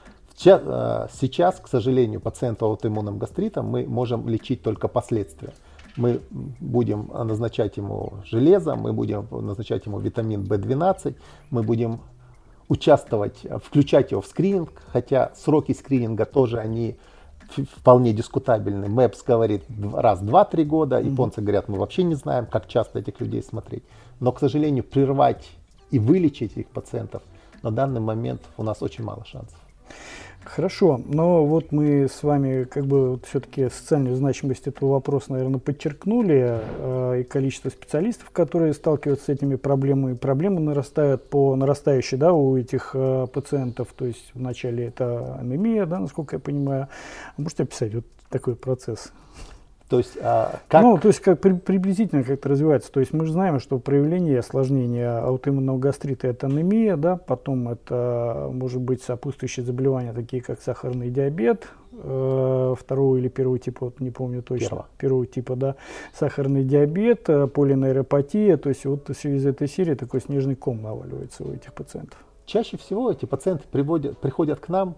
а, 0.46 1.08
сейчас, 1.12 1.58
к 1.58 1.66
сожалению, 1.66 2.20
пациенту 2.20 2.66
аутоиммунным 2.66 3.18
гастритом 3.18 3.66
мы 3.66 3.84
можем 3.84 4.28
лечить 4.28 4.62
только 4.62 4.86
последствия. 4.86 5.52
Мы 5.96 6.20
будем 6.60 7.10
назначать 7.12 7.76
ему 7.76 8.12
железо, 8.24 8.76
мы 8.76 8.92
будем 8.92 9.26
назначать 9.32 9.86
ему 9.86 9.98
витамин 9.98 10.44
В12, 10.44 11.16
мы 11.50 11.64
будем 11.64 12.00
участвовать, 12.68 13.44
включать 13.64 14.12
его 14.12 14.20
в 14.20 14.26
скрининг, 14.26 14.70
хотя 14.86 15.32
сроки 15.34 15.72
скрининга 15.72 16.24
тоже 16.26 16.58
они 16.58 16.96
вполне 17.76 18.12
дискутабельный. 18.12 18.88
МЭПС 18.88 19.22
говорит 19.22 19.64
раз, 19.92 20.20
два-три 20.20 20.64
года, 20.64 21.00
японцы 21.00 21.40
говорят, 21.40 21.68
мы 21.68 21.78
вообще 21.78 22.02
не 22.02 22.14
знаем, 22.14 22.46
как 22.46 22.68
часто 22.68 22.98
этих 22.98 23.20
людей 23.20 23.42
смотреть. 23.42 23.82
Но, 24.20 24.32
к 24.32 24.40
сожалению, 24.40 24.84
прервать 24.84 25.50
и 25.90 25.98
вылечить 25.98 26.52
этих 26.52 26.68
пациентов 26.68 27.22
на 27.62 27.70
данный 27.70 28.00
момент 28.00 28.40
у 28.56 28.62
нас 28.62 28.82
очень 28.82 29.04
мало 29.04 29.24
шансов. 29.24 29.58
Хорошо, 30.44 31.00
но 31.06 31.44
вот 31.44 31.70
мы 31.70 32.08
с 32.08 32.22
вами 32.22 32.64
как 32.64 32.86
бы 32.86 33.10
вот 33.10 33.26
все-таки 33.26 33.68
социальную 33.68 34.16
значимость 34.16 34.66
этого 34.66 34.92
вопроса, 34.92 35.32
наверное, 35.32 35.60
подчеркнули, 35.60 36.60
э, 36.60 37.20
и 37.20 37.24
количество 37.24 37.68
специалистов, 37.68 38.30
которые 38.30 38.72
сталкиваются 38.72 39.26
с 39.26 39.28
этими 39.28 39.56
проблемами. 39.56 40.14
Проблемы 40.14 40.60
нарастают 40.60 41.28
по 41.28 41.54
нарастающей, 41.56 42.16
да, 42.16 42.32
у 42.32 42.56
этих 42.56 42.92
э, 42.94 43.26
пациентов, 43.32 43.88
то 43.94 44.06
есть 44.06 44.30
вначале 44.34 44.86
это 44.86 45.36
анемия, 45.36 45.84
да, 45.84 45.98
насколько 46.00 46.36
я 46.36 46.40
понимаю. 46.40 46.88
Можете 47.36 47.64
описать 47.64 47.94
вот 47.94 48.06
такой 48.30 48.56
процесс? 48.56 49.12
То 49.90 49.98
есть, 49.98 50.16
а, 50.22 50.60
как... 50.68 50.82
Ну, 50.84 50.98
то 50.98 51.08
есть, 51.08 51.18
как 51.18 51.40
при, 51.40 51.52
приблизительно 51.52 52.22
как 52.22 52.30
это 52.30 52.48
развивается. 52.48 52.92
То 52.92 53.00
есть, 53.00 53.12
мы 53.12 53.26
же 53.26 53.32
знаем, 53.32 53.58
что 53.58 53.80
проявление 53.80 54.38
осложнения 54.38 55.18
аутоиммунного 55.18 55.78
гастрита– 55.78 56.28
это 56.28 56.46
анемия, 56.46 56.96
да, 56.96 57.16
потом 57.16 57.68
это 57.68 58.48
может 58.52 58.80
быть 58.80 59.02
сопутствующие 59.02 59.66
заболевания, 59.66 60.12
такие 60.12 60.42
как 60.42 60.62
сахарный 60.62 61.10
диабет, 61.10 61.66
э, 61.92 62.74
второго 62.78 63.16
или 63.16 63.26
первого 63.26 63.58
типа, 63.58 63.86
вот 63.86 63.98
не 63.98 64.12
помню 64.12 64.44
точно, 64.44 64.68
первого, 64.68 64.86
первого 64.96 65.26
типа, 65.26 65.56
да, 65.56 65.74
сахарный 66.14 66.62
диабет, 66.62 67.28
э, 67.28 67.48
полинейропатия, 67.48 68.58
то 68.58 68.68
есть, 68.68 68.84
вот 68.84 69.10
из 69.10 69.44
этой 69.44 69.66
серии 69.66 69.94
такой 69.94 70.20
снежный 70.20 70.54
ком 70.54 70.82
наваливается 70.82 71.42
у 71.42 71.52
этих 71.52 71.74
пациентов. 71.74 72.16
Чаще 72.46 72.76
всего 72.76 73.10
эти 73.10 73.24
пациенты 73.24 73.64
приводят, 73.68 74.18
приходят 74.18 74.60
к 74.60 74.68
нам 74.68 74.94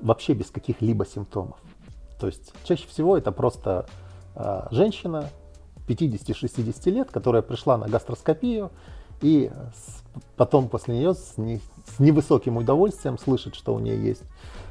вообще 0.00 0.32
без 0.34 0.50
каких-либо 0.50 1.06
симптомов. 1.06 1.58
То 2.18 2.26
есть, 2.26 2.52
чаще 2.64 2.88
всего 2.88 3.16
это 3.16 3.30
просто 3.30 3.86
женщина 4.70 5.30
50-60 5.88 6.90
лет, 6.90 7.10
которая 7.10 7.42
пришла 7.42 7.76
на 7.76 7.88
гастроскопию 7.88 8.70
и 9.20 9.50
потом 10.36 10.68
после 10.68 10.96
нее 10.96 11.14
с, 11.14 11.36
не, 11.36 11.60
с 11.86 11.98
невысоким 11.98 12.56
удовольствием 12.56 13.18
слышит, 13.18 13.54
что 13.54 13.74
у 13.74 13.78
нее 13.78 14.02
есть 14.02 14.22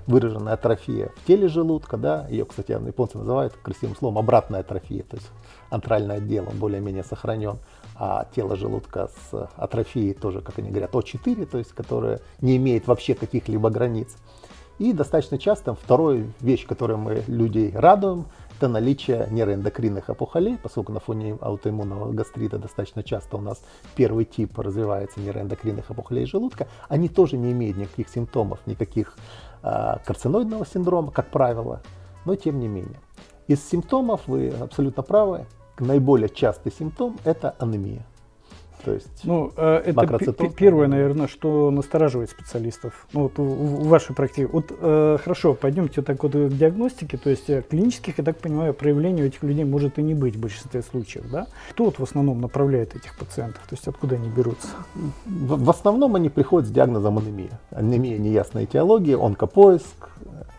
выраженная 0.06 0.54
атрофия 0.54 1.12
в 1.16 1.26
теле 1.26 1.48
желудка, 1.48 1.98
да, 1.98 2.28
ее, 2.28 2.46
кстати, 2.46 2.72
японцы 2.72 3.18
называют 3.18 3.54
красивым 3.54 3.96
словом 3.96 4.18
обратная 4.18 4.60
атрофия, 4.60 5.04
то 5.04 5.16
есть 5.16 5.30
антральный 5.70 6.16
отдел, 6.16 6.48
он 6.50 6.58
более-менее 6.58 7.04
сохранен, 7.04 7.58
а 7.96 8.28
тело 8.36 8.56
желудка 8.56 9.10
с 9.32 9.50
атрофией 9.56 10.14
тоже, 10.14 10.42
как 10.42 10.60
они 10.60 10.70
говорят, 10.70 10.92
О4, 10.92 11.46
то 11.46 11.58
есть 11.58 11.72
которая 11.72 12.20
не 12.42 12.58
имеет 12.58 12.88
вообще 12.88 13.16
каких-либо 13.16 13.70
границ. 13.70 14.16
И 14.80 14.92
достаточно 14.92 15.38
часто 15.38 15.76
второй 15.76 16.32
вещь, 16.42 16.66
которой 16.66 16.98
мы 16.98 17.24
людей 17.28 17.72
радуем, 17.74 18.26
это 18.58 18.68
наличие 18.68 19.28
нейроэндокринных 19.32 20.10
опухолей, 20.10 20.58
поскольку 20.58 20.92
на 20.92 21.00
фоне 21.00 21.38
аутоиммунного 21.42 22.12
гастрита 22.12 22.58
достаточно 22.58 23.04
часто 23.04 23.38
у 23.38 23.42
нас 23.42 23.62
первый 23.96 24.26
тип 24.26 24.58
развивается 24.58 25.20
нейроэндокринных 25.20 25.90
опухолей 25.92 26.26
желудка, 26.26 26.68
они 26.90 27.10
тоже 27.10 27.38
не 27.38 27.52
имеют 27.52 27.78
никаких 27.78 28.10
симптомов, 28.10 28.60
никаких 28.66 29.16
э, 29.64 29.96
карциноидного 30.06 30.66
синдрома, 30.66 31.12
как 31.12 31.28
правило, 31.30 31.82
но 32.26 32.36
тем 32.36 32.60
не 32.60 32.68
менее. 32.68 33.00
Из 33.48 33.64
симптомов 33.68 34.28
вы 34.28 34.50
абсолютно 34.50 35.04
правы, 35.04 35.46
наиболее 35.80 36.30
частый 36.30 36.72
симптом 36.72 37.18
это 37.24 37.56
анемия. 37.60 38.06
То 38.84 38.94
есть 38.94 39.24
ну, 39.24 39.52
э, 39.56 39.84
это 39.86 40.50
первое, 40.50 40.88
наверное, 40.88 41.28
что 41.28 41.72
настораживает 41.72 42.30
специалистов. 42.30 43.08
Ну, 43.14 43.24
вот 43.24 43.38
в 43.38 43.88
вашей 43.88 44.16
практике. 44.16 44.48
Вот 44.48 44.72
э, 44.78 45.18
хорошо, 45.24 45.54
пойдемте 45.54 46.02
так 46.02 46.22
вот 46.24 46.34
к 46.34 46.50
диагностике. 46.50 47.18
То 47.18 47.30
есть 47.30 47.50
э, 47.50 47.62
клинических, 47.62 48.18
я 48.18 48.24
так 48.24 48.38
понимаю, 48.38 48.74
проявлений 48.74 49.24
у 49.24 49.26
этих 49.26 49.42
людей 49.44 49.64
может 49.64 50.00
и 50.00 50.04
не 50.04 50.14
быть 50.14 50.36
в 50.36 50.40
большинстве 50.40 50.82
случаев, 50.82 51.26
да? 51.32 51.48
Кто 51.72 51.86
вот 51.86 52.00
в 52.00 52.04
основном 52.04 52.42
направляет 52.42 52.96
этих 52.96 53.18
пациентов? 53.18 53.62
То 53.70 53.76
есть 53.76 53.88
откуда 53.88 54.16
они 54.16 54.30
берутся? 54.30 54.68
В, 55.26 55.64
в 55.64 55.70
основном 55.70 56.16
они 56.16 56.30
приходят 56.30 56.68
с 56.68 56.72
диагнозом 56.72 57.18
анемия. 57.18 57.60
Анемия 57.72 58.18
неясной 58.18 58.66
этиологии, 58.66 59.16
онкопоиск, 59.16 60.10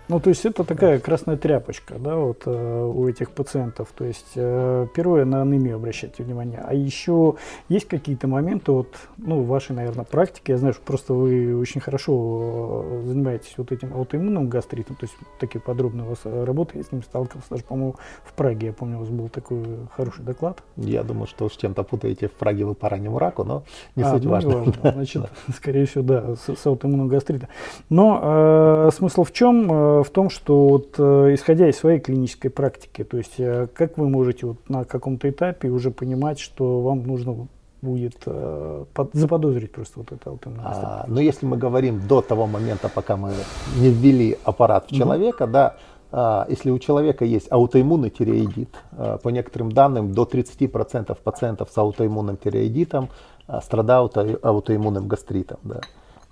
ну, 0.08 0.20
то 0.20 0.28
есть 0.28 0.44
это 0.44 0.64
такая 0.64 0.98
красная 0.98 1.36
тряпочка, 1.36 1.94
да, 1.98 2.16
вот 2.16 2.42
э, 2.44 2.84
у 2.84 3.08
этих 3.08 3.30
пациентов. 3.30 3.88
То 3.96 4.04
есть 4.04 4.32
э, 4.34 4.86
первое 4.94 5.24
на 5.24 5.40
анемию 5.42 5.76
обращайте 5.76 6.22
внимание. 6.22 6.62
А 6.62 6.74
еще 6.74 7.36
есть 7.70 7.88
какие-то 7.88 8.28
моменты, 8.28 8.72
вот, 8.72 8.88
ну, 9.16 9.42
вашей, 9.42 9.74
наверное, 9.74 10.04
практике, 10.04 10.52
я 10.52 10.58
знаю, 10.58 10.74
что 10.74 10.82
просто 10.82 11.14
вы 11.14 11.58
очень 11.58 11.80
хорошо 11.80 12.84
э, 12.84 13.02
занимаетесь 13.06 13.54
вот 13.56 13.72
этим 13.72 13.94
аутоиммунным 13.94 14.48
гастритом, 14.48 14.96
то 14.96 15.04
есть 15.04 15.14
такие 15.40 15.60
подробные 15.60 16.06
у 16.06 16.10
вас 16.10 16.20
работы, 16.24 16.78
я 16.78 16.84
с 16.84 16.92
ним 16.92 17.02
сталкивался, 17.02 17.48
даже, 17.50 17.64
по-моему, 17.64 17.96
в 18.24 18.34
Праге, 18.34 18.68
я 18.68 18.72
помню, 18.74 18.96
у 18.96 19.00
вас 19.00 19.08
был 19.08 19.28
такой 19.28 19.62
хороший 19.96 20.22
доклад. 20.22 20.62
Я 20.76 21.02
думаю, 21.02 21.26
что 21.26 21.46
уж 21.46 21.52
чем-то 21.52 21.82
путаете 21.82 22.28
в 22.28 22.32
Праге 22.32 22.66
вы 22.66 22.74
по 22.74 22.90
раннему 22.90 23.18
раку, 23.18 23.44
но 23.44 23.64
не 23.96 24.02
а, 24.02 24.10
суть 24.10 24.24
ну, 24.24 24.30
важно. 24.30 24.56
важно. 24.58 24.74
Значит, 24.92 25.30
скорее 25.54 25.86
всего, 25.86 26.04
да, 26.04 26.36
с, 26.36 26.54
с 26.54 26.66
аутоиммунным 26.66 27.08
гастритом. 27.08 27.48
Но 27.88 28.20
э, 28.22 28.90
смысл 28.92 29.24
в 29.24 29.32
чем? 29.32 29.93
В 30.02 30.10
том, 30.10 30.30
что 30.30 30.68
вот, 30.68 30.94
э, 30.98 31.34
исходя 31.34 31.68
из 31.68 31.76
своей 31.76 32.00
клинической 32.00 32.50
практики, 32.50 33.04
то 33.04 33.16
есть 33.18 33.34
э, 33.38 33.68
как 33.74 33.98
вы 33.98 34.08
можете 34.08 34.46
вот 34.46 34.68
на 34.68 34.84
каком-то 34.84 35.28
этапе 35.28 35.68
уже 35.68 35.90
понимать, 35.90 36.38
что 36.38 36.80
вам 36.80 37.06
нужно 37.06 37.48
будет 37.82 38.16
э, 38.26 38.84
под, 38.94 39.10
заподозрить 39.12 39.72
просто 39.72 40.00
вот 40.00 40.12
это 40.12 40.30
аутоиммунное 40.30 40.72
а, 40.72 41.04
Но 41.06 41.20
если 41.20 41.46
мы 41.46 41.56
говорим 41.56 42.06
до 42.08 42.22
того 42.22 42.46
момента, 42.46 42.88
пока 42.88 43.16
мы 43.16 43.32
не 43.76 43.90
ввели 43.90 44.38
аппарат 44.44 44.86
в 44.90 44.94
человека, 44.94 45.46
да, 45.46 45.76
а, 46.10 46.46
если 46.48 46.70
у 46.70 46.78
человека 46.78 47.24
есть 47.24 47.50
аутоиммунный 47.50 48.10
тиреоидит, 48.10 48.70
а, 48.92 49.18
по 49.18 49.28
некоторым 49.28 49.70
данным 49.70 50.12
до 50.12 50.24
30% 50.24 51.16
пациентов 51.22 51.68
с 51.70 51.76
аутоиммунным 51.78 52.36
тиреоидитом 52.36 53.10
а, 53.46 53.60
страдают 53.60 54.16
аутоиммунным 54.16 55.06
гастритом. 55.06 55.58
Да. 55.62 55.80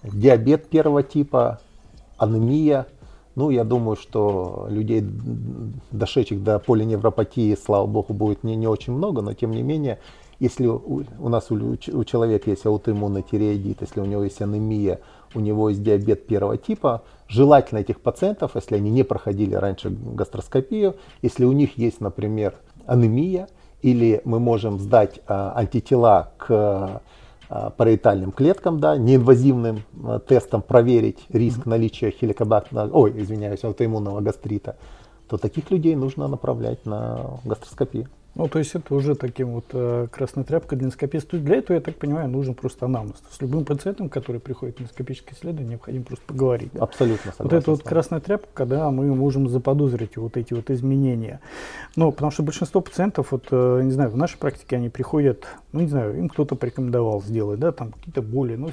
Диабет 0.02 0.68
первого 0.68 1.02
типа, 1.02 1.60
анемия– 2.16 2.86
Ну, 3.34 3.50
я 3.50 3.64
думаю, 3.64 3.96
что 3.96 4.66
людей, 4.68 5.02
дошедших 5.90 6.42
до 6.42 6.58
полиневропатии, 6.58 7.56
слава 7.56 7.86
богу, 7.86 8.12
будет 8.12 8.44
не, 8.44 8.56
не 8.56 8.66
очень 8.66 8.92
много, 8.92 9.22
но 9.22 9.32
тем 9.32 9.52
не 9.52 9.62
менее, 9.62 9.98
если 10.38 10.66
у, 10.66 11.04
у 11.18 11.28
нас 11.28 11.50
у, 11.50 11.54
у 11.54 12.04
человека 12.04 12.50
есть 12.50 12.66
аутоиммунный 12.66 13.22
тиреоидит, 13.22 13.80
если 13.80 14.00
у 14.00 14.04
него 14.04 14.24
есть 14.24 14.42
анемия, 14.42 15.00
у 15.34 15.40
него 15.40 15.70
есть 15.70 15.82
диабет 15.82 16.26
первого 16.26 16.58
типа, 16.58 17.04
желательно 17.28 17.78
этих 17.78 18.00
пациентов, 18.00 18.52
если 18.54 18.76
они 18.76 18.90
не 18.90 19.02
проходили 19.02 19.54
раньше 19.54 19.88
гастроскопию, 19.88 20.96
если 21.22 21.44
у 21.44 21.52
них 21.52 21.78
есть, 21.78 22.00
например, 22.00 22.54
анемия, 22.86 23.48
или 23.80 24.20
мы 24.24 24.40
можем 24.40 24.78
сдать 24.78 25.20
а, 25.26 25.54
антитела 25.56 26.32
к 26.36 27.02
параитальным 27.76 28.32
клеткам, 28.32 28.80
да, 28.80 28.96
неинвазивным 28.96 29.82
а, 30.04 30.18
тестом 30.18 30.62
проверить 30.62 31.18
риск 31.28 31.66
наличия 31.66 32.10
хеликобактера, 32.10 32.88
ой, 32.92 33.12
извиняюсь, 33.16 33.64
аутоиммунного 33.64 34.20
гастрита, 34.20 34.76
то 35.28 35.36
таких 35.36 35.70
людей 35.70 35.94
нужно 35.94 36.28
направлять 36.28 36.86
на 36.86 37.38
гастроскопию. 37.44 38.08
Ну, 38.34 38.48
то 38.48 38.58
есть 38.58 38.74
это 38.74 38.94
уже 38.94 39.14
таким 39.14 39.50
вот 39.50 39.66
э, 39.72 40.06
красной 40.10 40.44
тряпкой 40.44 40.78
есть 40.80 41.44
для 41.44 41.56
этого, 41.56 41.76
я 41.76 41.82
так 41.82 41.96
понимаю, 41.96 42.28
нужен 42.28 42.54
просто 42.54 42.86
анамнез. 42.86 43.22
С 43.30 43.40
любым 43.42 43.66
пациентом, 43.66 44.08
который 44.08 44.40
приходит 44.40 44.78
на 44.78 44.84
эндоскопическое 44.84 45.34
исследование, 45.34 45.72
необходимо 45.72 46.04
просто 46.04 46.24
поговорить. 46.24 46.70
Да? 46.72 46.84
Абсолютно 46.84 47.32
согласен. 47.32 47.44
Вот 47.44 47.52
это 47.52 47.70
вот 47.70 47.82
красная 47.82 48.20
тряпка, 48.20 48.48
когда 48.54 48.90
мы 48.90 49.14
можем 49.14 49.48
заподозрить 49.48 50.16
вот 50.16 50.38
эти 50.38 50.54
вот 50.54 50.70
изменения. 50.70 51.40
Ну, 51.94 52.10
потому 52.10 52.32
что 52.32 52.42
большинство 52.42 52.80
пациентов, 52.80 53.32
вот, 53.32 53.48
э, 53.50 53.80
не 53.84 53.92
знаю, 53.92 54.10
в 54.10 54.16
нашей 54.16 54.38
практике 54.38 54.76
они 54.76 54.88
приходят, 54.88 55.46
ну, 55.72 55.80
не 55.80 55.88
знаю, 55.88 56.18
им 56.18 56.30
кто-то 56.30 56.54
порекомендовал 56.54 57.22
сделать, 57.22 57.60
да, 57.60 57.70
там 57.70 57.92
какие-то 57.92 58.22
боли, 58.22 58.56
ну, 58.56 58.70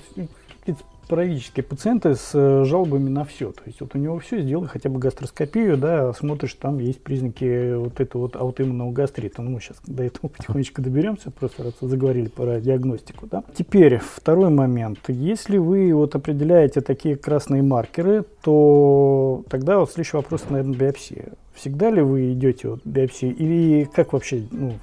какие-то 0.59 0.83
паралитические 1.09 1.63
пациенты 1.63 2.15
с 2.15 2.31
э, 2.33 2.63
жалобами 2.65 3.09
на 3.09 3.25
все. 3.25 3.51
То 3.51 3.63
есть 3.65 3.81
вот 3.81 3.95
у 3.95 3.97
него 3.97 4.19
все, 4.19 4.41
сделай 4.41 4.67
хотя 4.67 4.89
бы 4.89 4.99
гастроскопию, 4.99 5.75
да, 5.75 6.13
смотришь, 6.13 6.53
там 6.53 6.77
есть 6.77 7.01
признаки 7.03 7.73
вот 7.73 7.99
этого 7.99 8.21
вот 8.23 8.35
аутоиммунного 8.35 8.91
гастрита. 8.91 9.41
Ну, 9.41 9.51
мы 9.51 9.59
сейчас 9.59 9.77
до 9.85 10.03
этого 10.03 10.27
потихонечку 10.37 10.81
доберемся, 10.81 11.31
просто 11.31 11.63
раз 11.63 11.73
заговорили 11.81 12.29
про 12.29 12.61
диагностику, 12.61 13.25
да. 13.25 13.43
Теперь 13.57 13.97
второй 13.97 14.51
момент. 14.51 14.99
Если 15.07 15.57
вы 15.57 15.93
вот 15.93 16.15
определяете 16.15 16.81
такие 16.81 17.17
красные 17.17 17.63
маркеры, 17.63 18.23
то 18.43 19.43
тогда 19.49 19.79
вот 19.79 19.91
следующий 19.91 20.17
вопрос, 20.17 20.43
наверное, 20.49 20.77
биопсия. 20.77 21.29
Всегда 21.55 21.89
ли 21.89 22.01
вы 22.01 22.33
идете 22.33 22.69
вот 22.69 22.81
биопсии 22.85 23.29
или 23.29 23.85
как 23.85 24.13
вообще 24.13 24.43
ну, 24.51 24.75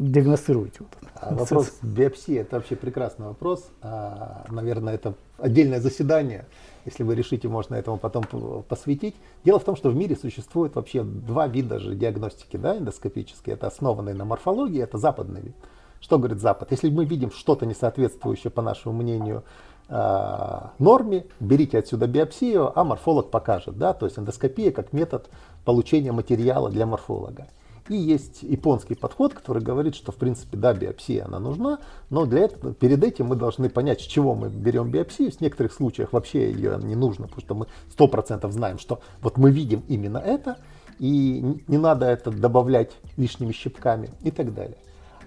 диагностируете? 0.00 0.78
Вот, 0.80 0.88
а 1.14 1.34
вопрос 1.34 1.72
биопсии– 1.82 2.36
это 2.38 2.56
вообще 2.56 2.74
прекрасный 2.74 3.26
вопрос. 3.26 3.68
А, 3.82 4.44
наверное, 4.50 4.94
это 4.94 5.14
отдельное 5.38 5.80
заседание. 5.80 6.46
Если 6.86 7.02
вы 7.02 7.14
решите, 7.14 7.46
можно 7.48 7.74
этому 7.74 7.98
потом 7.98 8.24
посвятить. 8.68 9.14
Дело 9.44 9.58
в 9.58 9.64
том, 9.64 9.76
что 9.76 9.90
в 9.90 9.94
мире 9.94 10.16
существует 10.16 10.74
вообще 10.74 11.02
два 11.02 11.46
вида 11.46 11.78
же 11.78 11.94
диагностики 11.94 12.56
да, 12.56 12.78
эндоскопические. 12.78 13.54
Это 13.54 13.66
основанные 13.66 14.14
на 14.14 14.24
морфологии, 14.24 14.82
это 14.82 14.96
западный 14.96 15.42
вид. 15.42 15.54
Что 16.00 16.18
говорит 16.18 16.40
Запад? 16.40 16.70
Если 16.70 16.88
мы 16.88 17.04
видим 17.04 17.30
что-то 17.30 17.66
несоответствующее, 17.66 18.50
по 18.50 18.62
нашему 18.62 18.94
мнению, 18.94 19.44
а, 19.90 20.72
норме, 20.78 21.26
берите 21.40 21.78
отсюда 21.78 22.06
биопсию, 22.06 22.72
а 22.78 22.84
морфолог 22.84 23.30
покажет. 23.30 23.76
Да? 23.76 23.92
То 23.92 24.06
есть 24.06 24.18
эндоскопия 24.18 24.72
как 24.72 24.94
метод 24.94 25.28
получения 25.66 26.12
материала 26.12 26.70
для 26.70 26.86
морфолога. 26.86 27.48
И 27.90 27.96
есть 27.96 28.44
японский 28.44 28.94
подход, 28.94 29.34
который 29.34 29.60
говорит, 29.60 29.96
что 29.96 30.12
в 30.12 30.14
принципе 30.14 30.56
да, 30.56 30.72
биопсия 30.72 31.24
она 31.24 31.40
нужна, 31.40 31.80
но 32.08 32.24
для 32.24 32.42
этого, 32.42 32.72
перед 32.72 33.02
этим 33.02 33.26
мы 33.26 33.34
должны 33.34 33.68
понять, 33.68 34.00
с 34.00 34.04
чего 34.04 34.36
мы 34.36 34.48
берем 34.48 34.92
биопсию. 34.92 35.32
В 35.32 35.40
некоторых 35.40 35.72
случаях 35.72 36.12
вообще 36.12 36.52
ее 36.52 36.78
не 36.80 36.94
нужно, 36.94 37.26
потому 37.26 37.40
что 37.40 37.54
мы 37.56 37.66
сто 37.90 38.06
процентов 38.06 38.52
знаем, 38.52 38.78
что 38.78 39.00
вот 39.22 39.38
мы 39.38 39.50
видим 39.50 39.82
именно 39.88 40.18
это, 40.18 40.58
и 41.00 41.42
не 41.66 41.78
надо 41.78 42.06
это 42.06 42.30
добавлять 42.30 42.92
лишними 43.16 43.50
щипками 43.50 44.10
и 44.22 44.30
так 44.30 44.54
далее. 44.54 44.78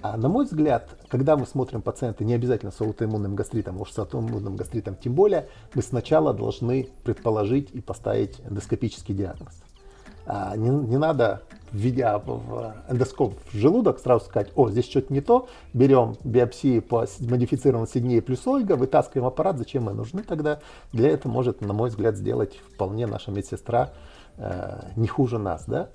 А 0.02 0.16
на 0.16 0.30
мой 0.30 0.46
взгляд, 0.46 0.90
когда 1.10 1.36
мы 1.36 1.46
смотрим 1.46 1.82
пациента 1.82 2.24
не 2.24 2.34
обязательно 2.34 2.72
с 2.72 2.80
аутоиммунным 2.80 3.36
гастритом, 3.36 3.82
уж 3.82 3.92
с 3.92 4.00
аутоиммунным 4.00 4.56
гастритом 4.56 4.96
тем 4.96 5.16
более, 5.16 5.50
мы 5.74 5.82
сначала 5.82 6.34
должны 6.34 6.88
предположить 7.04 7.72
и 7.74 7.82
поставить 7.82 8.40
эндоскопический 8.48 9.14
диагноз. 9.14 9.64
А 10.26 10.56
не, 10.56 10.70
не 10.70 10.98
надо, 10.98 11.44
введя 11.74 12.20
в 12.20 12.76
эндоскоп 12.88 13.36
в 13.52 13.58
желудок, 13.58 14.00
сразу 14.00 14.26
сказать, 14.26 14.52
о, 14.56 14.70
здесь 14.70 14.86
что-то 14.86 15.12
не 15.12 15.22
то, 15.22 15.48
берем 15.74 16.16
биопсии 16.24 16.80
по 16.80 17.06
модифицированному 17.20 17.88
сиднее 17.88 18.22
плюс 18.22 18.46
ольга, 18.48 18.76
вытаскиваем 18.76 19.28
аппарат, 19.28 19.58
зачем 19.58 19.84
мы 19.84 19.94
нужны 19.94 20.24
тогда? 20.24 20.60
Для 20.92 21.10
этого 21.10 21.32
может, 21.32 21.62
на 21.62 21.74
мой 21.74 21.90
взгляд, 21.90 22.16
сделать 22.16 22.56
вполне 22.74 23.08
наша 23.08 23.32
медсестра 23.32 23.92
э, 24.38 24.92
не 24.96 25.08
хуже 25.08 25.40
нас. 25.40 25.66
Да? 25.66 25.90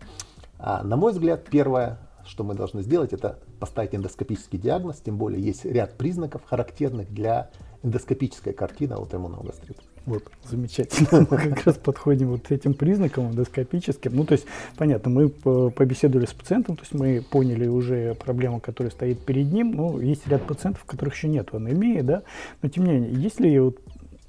А, 0.59 0.83
на 0.83 0.97
мой 0.97 1.13
взгляд, 1.13 1.45
первое, 1.49 1.99
что 2.27 2.45
мы 2.45 2.55
должны 2.55 2.83
сделать, 2.83 3.13
это 3.13 3.39
поставить 3.61 3.95
эндоскопический 3.95 4.59
диагноз, 4.59 5.01
тем 5.01 5.17
более 5.17 5.41
есть 5.41 5.65
ряд 5.65 5.97
признаков, 5.97 6.43
характерных 6.45 7.13
для 7.13 7.51
эндоскопической 7.83 8.53
картины 8.53 8.95
аутоиммунного 8.95 9.45
гастрита. 9.45 9.83
Вот, 10.09 10.25
замечательно. 10.43 11.27
Мы 11.31 11.37
как 11.37 11.67
раз 11.67 11.77
подходим 11.77 12.29
вот 12.29 12.51
этим 12.51 12.73
признакам 12.73 13.31
эндоскопическим. 13.31 14.17
Ну, 14.17 14.25
то 14.25 14.33
есть, 14.33 14.47
понятно, 14.79 15.11
мы 15.11 15.29
побеседовали 15.29 16.25
с 16.25 16.33
пациентом, 16.33 16.77
то 16.77 16.83
есть 16.83 16.95
мы 16.95 17.21
поняли 17.21 17.67
уже 17.67 18.15
проблему, 18.15 18.59
которая 18.59 18.91
стоит 18.91 19.21
перед 19.21 19.53
ним. 19.53 19.73
Ну, 19.73 20.01
есть 20.01 20.27
ряд 20.27 20.47
пациентов, 20.47 20.85
которых 20.85 21.15
еще 21.15 21.29
нет 21.29 21.53
анемии, 21.53 22.01
да, 22.01 22.23
но 22.63 22.71
тем 22.71 22.87
не 22.87 22.93
менее, 22.93 23.13
есть 23.13 23.39
ли 23.39 23.61
вот 23.61 23.77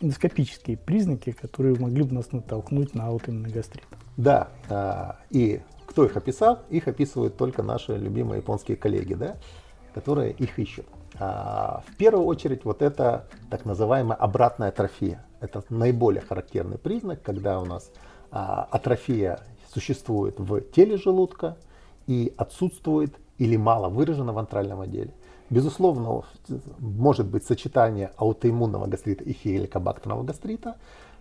эндоскопические 0.01 0.75
признаки, 0.75 1.31
которые 1.31 1.79
могли 1.79 2.03
бы 2.03 2.13
нас 2.13 2.33
натолкнуть 2.33 2.93
на 2.93 3.07
аутоиммунный 3.07 3.49
гастрит? 3.49 3.85
Да, 4.17 4.49
а, 4.69 5.19
и 5.29 5.61
кто 5.85 6.03
их 6.03 6.17
описал? 6.17 6.59
Их 6.69 6.89
описывают 6.89 7.37
только 7.37 7.63
наши 7.63 7.95
любимые 7.95 8.39
японские 8.39 8.75
коллеги, 8.75 9.13
да, 9.13 9.37
которые 9.93 10.33
их 10.33 10.59
ищут. 10.59 10.85
А, 11.17 11.83
в 11.87 11.95
первую 11.95 12.25
очередь 12.25 12.65
вот 12.65 12.81
это 12.81 13.27
так 13.49 13.63
называемая 13.63 14.17
обратная 14.17 14.69
атрофия. 14.69 15.23
Это 15.39 15.63
наиболее 15.69 16.21
характерный 16.21 16.77
признак, 16.77 17.21
когда 17.21 17.59
у 17.59 17.65
нас 17.65 17.91
а, 18.31 18.67
атрофия 18.71 19.39
существует 19.73 20.39
в 20.39 20.61
теле 20.61 20.97
желудка 20.97 21.57
и 22.07 22.33
отсутствует 22.37 23.15
или 23.37 23.55
мало 23.55 23.89
выражена 23.89 24.33
в 24.33 24.37
антральном 24.37 24.81
отделе. 24.81 25.13
Безусловно, 25.49 26.23
может 26.79 27.27
быть 27.27 27.43
сочетание 27.43 28.11
аутоиммунного 28.17 28.85
гастрита 28.85 29.23
и 29.23 29.33
хеликобактерного 29.33 30.23
гастрита, 30.23 30.75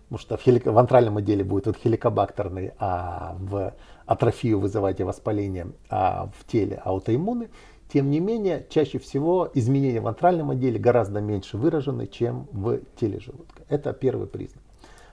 потому 0.04 0.18
что 0.18 0.36
в, 0.36 0.42
хелик... 0.42 0.66
в 0.66 0.76
антральном 0.76 1.16
отделе 1.16 1.44
будет 1.44 1.66
вот 1.66 1.76
хеликобактерный, 1.76 2.72
а 2.78 3.36
в 3.38 3.72
атрофию 4.04 4.58
вызывать 4.58 5.00
воспаление, 5.00 5.68
а 5.88 6.30
в 6.38 6.46
теле 6.46 6.80
аутоиммуны. 6.84 7.48
Тем 7.90 8.10
не 8.10 8.20
менее, 8.20 8.66
чаще 8.68 8.98
всего 8.98 9.50
изменения 9.54 10.00
в 10.00 10.06
антральном 10.06 10.50
отделе 10.50 10.78
гораздо 10.78 11.20
меньше 11.20 11.56
выражены, 11.56 12.06
чем 12.06 12.46
в 12.52 12.80
теле 13.00 13.20
желудка. 13.20 13.57
Это 13.68 13.92
первый 13.92 14.26
признак. 14.26 14.62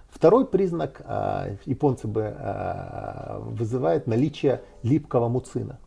Второй 0.10 0.46
признак 0.46 1.02
э, 1.04 1.58
японцы 1.66 2.08
бы 2.08 2.34
э, 2.38 3.40
вызывает 3.42 4.08
наличие 4.08 4.62
липкого 4.82 5.28
муцина. 5.28 5.78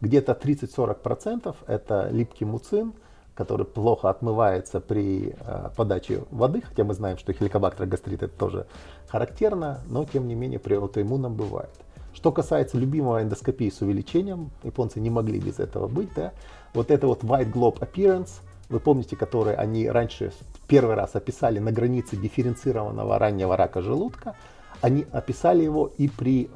Где-то 0.00 0.32
30-40% 0.32 1.54
это 1.68 2.08
липкий 2.10 2.46
муцин, 2.46 2.94
который 3.34 3.64
плохо 3.64 4.10
отмывается 4.10 4.80
при 4.80 5.36
э, 5.38 5.68
подаче 5.76 6.24
воды, 6.32 6.62
хотя 6.62 6.82
мы 6.82 6.94
знаем, 6.94 7.16
что 7.16 7.32
хеликобактер 7.32 7.86
гастрит 7.86 8.24
это 8.24 8.36
тоже 8.36 8.66
характерно, 9.08 9.80
но 9.86 10.04
тем 10.04 10.26
не 10.26 10.34
менее 10.34 10.58
при 10.58 10.74
аутоиммунном 10.74 11.36
бывает. 11.36 11.70
Что 12.12 12.32
касается 12.32 12.76
любимого 12.76 13.22
эндоскопии 13.22 13.70
с 13.70 13.80
увеличением, 13.82 14.50
японцы 14.64 14.98
не 14.98 15.10
могли 15.10 15.38
без 15.38 15.60
этого 15.60 15.86
быть, 15.86 16.10
да, 16.16 16.32
вот 16.74 16.90
это 16.90 17.06
вот 17.06 17.22
white 17.22 17.52
globe 17.52 17.78
appearance, 17.78 18.40
вы 18.70 18.80
помните, 18.80 19.16
который 19.16 19.54
они 19.54 19.88
раньше 19.88 20.32
первый 20.66 20.94
раз 20.94 21.14
описали 21.14 21.58
на 21.58 21.72
границе 21.72 22.16
дифференцированного 22.16 23.18
раннего 23.18 23.56
рака 23.56 23.82
желудка, 23.82 24.34
они 24.80 25.04
описали 25.12 25.62
его 25.62 25.92
и 25.98 26.08
при 26.08 26.48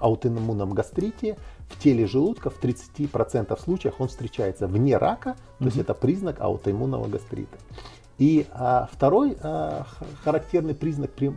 аутоиммунном 0.00 0.70
гастрите 0.70 1.36
в 1.68 1.78
теле 1.78 2.06
желудка 2.06 2.48
в 2.48 2.58
30% 2.62 3.60
случаях 3.60 4.00
он 4.00 4.08
встречается 4.08 4.66
вне 4.66 4.96
рака, 4.96 5.34
то 5.34 5.64
mm-hmm. 5.64 5.66
есть 5.66 5.76
это 5.76 5.92
признак 5.92 6.40
аутоиммунного 6.40 7.06
гастрита. 7.08 7.58
И 8.16 8.46
а, 8.52 8.88
второй 8.90 9.36
а, 9.42 9.84
характерный 10.24 10.74
признак 10.74 11.10
при 11.10 11.34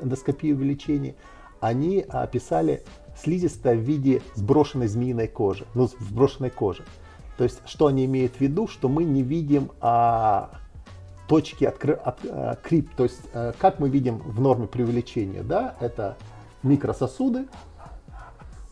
эндоскопии 0.00 0.52
увеличения– 0.52 1.16
они 1.60 2.04
описали 2.08 2.82
слизистое 3.16 3.76
в 3.76 3.80
виде 3.80 4.22
сброшенной 4.34 4.88
змеиной 4.88 5.28
кожи, 5.28 5.66
ну, 5.74 5.88
сброшенной 6.00 6.50
кожи. 6.50 6.84
То 7.38 7.44
есть, 7.44 7.60
что 7.66 7.86
они 7.86 8.04
имеют 8.04 8.34
в 8.34 8.40
виду, 8.40 8.66
что 8.66 8.88
мы 8.88 9.04
не 9.04 9.22
видим 9.22 9.70
а, 9.80 10.50
точки 11.28 11.64
откры, 11.64 11.94
от, 11.94 12.18
а, 12.24 12.56
крип, 12.56 12.90
то 12.96 13.04
есть, 13.04 13.20
а, 13.32 13.54
как 13.58 13.78
мы 13.78 13.88
видим 13.88 14.18
в 14.18 14.40
норме 14.40 14.66
преувеличения, 14.66 15.44
да, 15.44 15.76
это 15.80 16.16
микрососуды, 16.64 17.46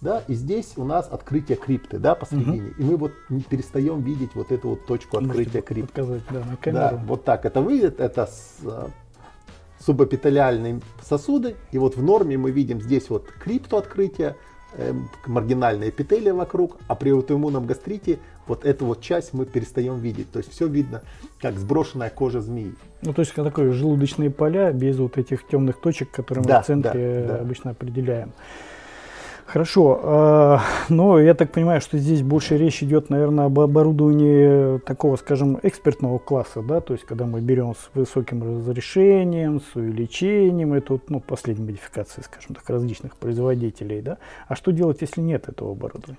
да, 0.00 0.22
и 0.26 0.34
здесь 0.34 0.72
у 0.76 0.84
нас 0.84 1.08
открытие 1.08 1.56
крипты, 1.56 1.98
да, 1.98 2.14
посередине, 2.14 2.70
угу. 2.70 2.74
и 2.78 2.84
мы 2.84 2.96
вот 2.96 3.12
не 3.30 3.42
перестаем 3.42 4.02
видеть 4.02 4.34
вот 4.34 4.52
эту 4.52 4.70
вот 4.70 4.84
точку 4.86 5.18
открытия 5.18 5.62
крипты. 5.62 6.02
Показать, 6.02 6.22
да, 6.30 6.40
на 6.40 6.56
камеру. 6.56 6.80
Да, 6.80 7.02
вот 7.06 7.24
так 7.24 7.46
это 7.46 7.62
выглядит, 7.62 8.00
это 8.00 8.26
с, 8.26 8.58
субэпителиальные 9.86 10.80
сосуды. 11.02 11.54
И 11.70 11.78
вот 11.78 11.96
в 11.96 12.02
норме 12.02 12.36
мы 12.36 12.50
видим 12.50 12.80
здесь 12.80 13.08
вот 13.10 13.28
криптооткрытие, 13.30 14.36
э, 14.72 14.92
маргинальные 15.26 15.90
эпителия 15.90 16.34
вокруг, 16.34 16.76
а 16.88 16.94
при 16.94 17.10
аутоиммунном 17.10 17.66
гастрите 17.66 18.18
вот 18.46 18.64
эту 18.64 18.86
вот 18.86 19.00
часть 19.00 19.32
мы 19.32 19.44
перестаем 19.44 19.98
видеть. 19.98 20.30
То 20.30 20.38
есть 20.38 20.52
все 20.52 20.66
видно, 20.66 21.02
как 21.40 21.58
сброшенная 21.58 22.10
кожа 22.10 22.40
змеи. 22.40 22.74
Ну, 23.02 23.12
то 23.12 23.20
есть 23.20 23.34
такое 23.34 23.72
желудочные 23.72 24.30
поля 24.30 24.72
без 24.72 24.98
вот 24.98 25.18
этих 25.18 25.46
темных 25.46 25.80
точек, 25.80 26.10
которые 26.10 26.42
мы 26.42 26.48
Да, 26.48 26.62
в 26.62 26.66
центре 26.66 27.24
да, 27.26 27.34
да. 27.34 27.40
обычно 27.40 27.70
определяем. 27.72 28.32
Хорошо, 29.46 30.00
э, 30.02 30.58
но 30.88 31.20
я 31.20 31.32
так 31.34 31.52
понимаю, 31.52 31.80
что 31.80 31.98
здесь 31.98 32.20
больше 32.20 32.56
речь 32.58 32.82
идет, 32.82 33.10
наверное, 33.10 33.44
об 33.44 33.60
оборудовании 33.60 34.78
такого, 34.80 35.14
скажем, 35.14 35.60
экспертного 35.62 36.18
класса, 36.18 36.62
да, 36.62 36.80
то 36.80 36.94
есть 36.94 37.06
когда 37.06 37.26
мы 37.26 37.40
берем 37.40 37.74
с 37.74 37.90
высоким 37.94 38.42
разрешением, 38.42 39.60
с 39.60 39.76
увеличением, 39.76 40.72
это 40.72 40.94
вот, 40.94 41.10
ну, 41.10 41.20
последняя 41.20 41.64
модификация, 41.64 42.24
скажем 42.24 42.56
так, 42.56 42.68
различных 42.68 43.16
производителей, 43.16 44.02
да. 44.02 44.18
А 44.48 44.56
что 44.56 44.72
делать, 44.72 45.00
если 45.00 45.20
нет 45.20 45.48
этого 45.48 45.72
оборудования? 45.72 46.18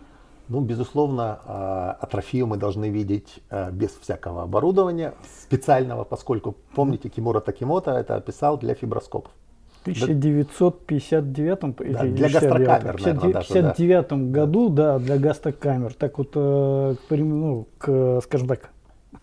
Ну, 0.50 0.62
безусловно, 0.62 1.40
а, 1.46 1.98
атрофию 2.00 2.48
мы 2.48 2.58
должны 2.58 2.90
видеть 2.90 3.40
а, 3.50 3.70
без 3.72 3.92
всякого 3.92 4.44
оборудования 4.44 5.14
специального, 5.44 6.06
поскольку, 6.06 6.56
помните, 6.74 7.10
Кимура 7.10 7.42
Такимото 7.42 7.92
это 7.92 8.16
описал 8.16 8.58
для 8.58 8.74
фиброскопов. 8.74 9.32
В 9.80 9.90
1959 9.90 11.76
Да, 11.94 12.06
или 12.06 12.12
для 12.12 12.30
69, 12.30 12.34
гастрокамер, 12.34 13.02
наверное, 13.02 13.34
даже, 13.34 13.48
59 13.48 14.32
году, 14.32 14.70
да, 14.70 15.00
для 15.00 15.18
гастрокамер. 15.18 15.94
Так 15.94 16.18
вот, 16.18 16.32
э, 16.36 16.96
к, 17.08 17.16
ну, 17.16 17.68
к, 17.78 18.22
скажем 18.24 18.48
так, 18.48 18.70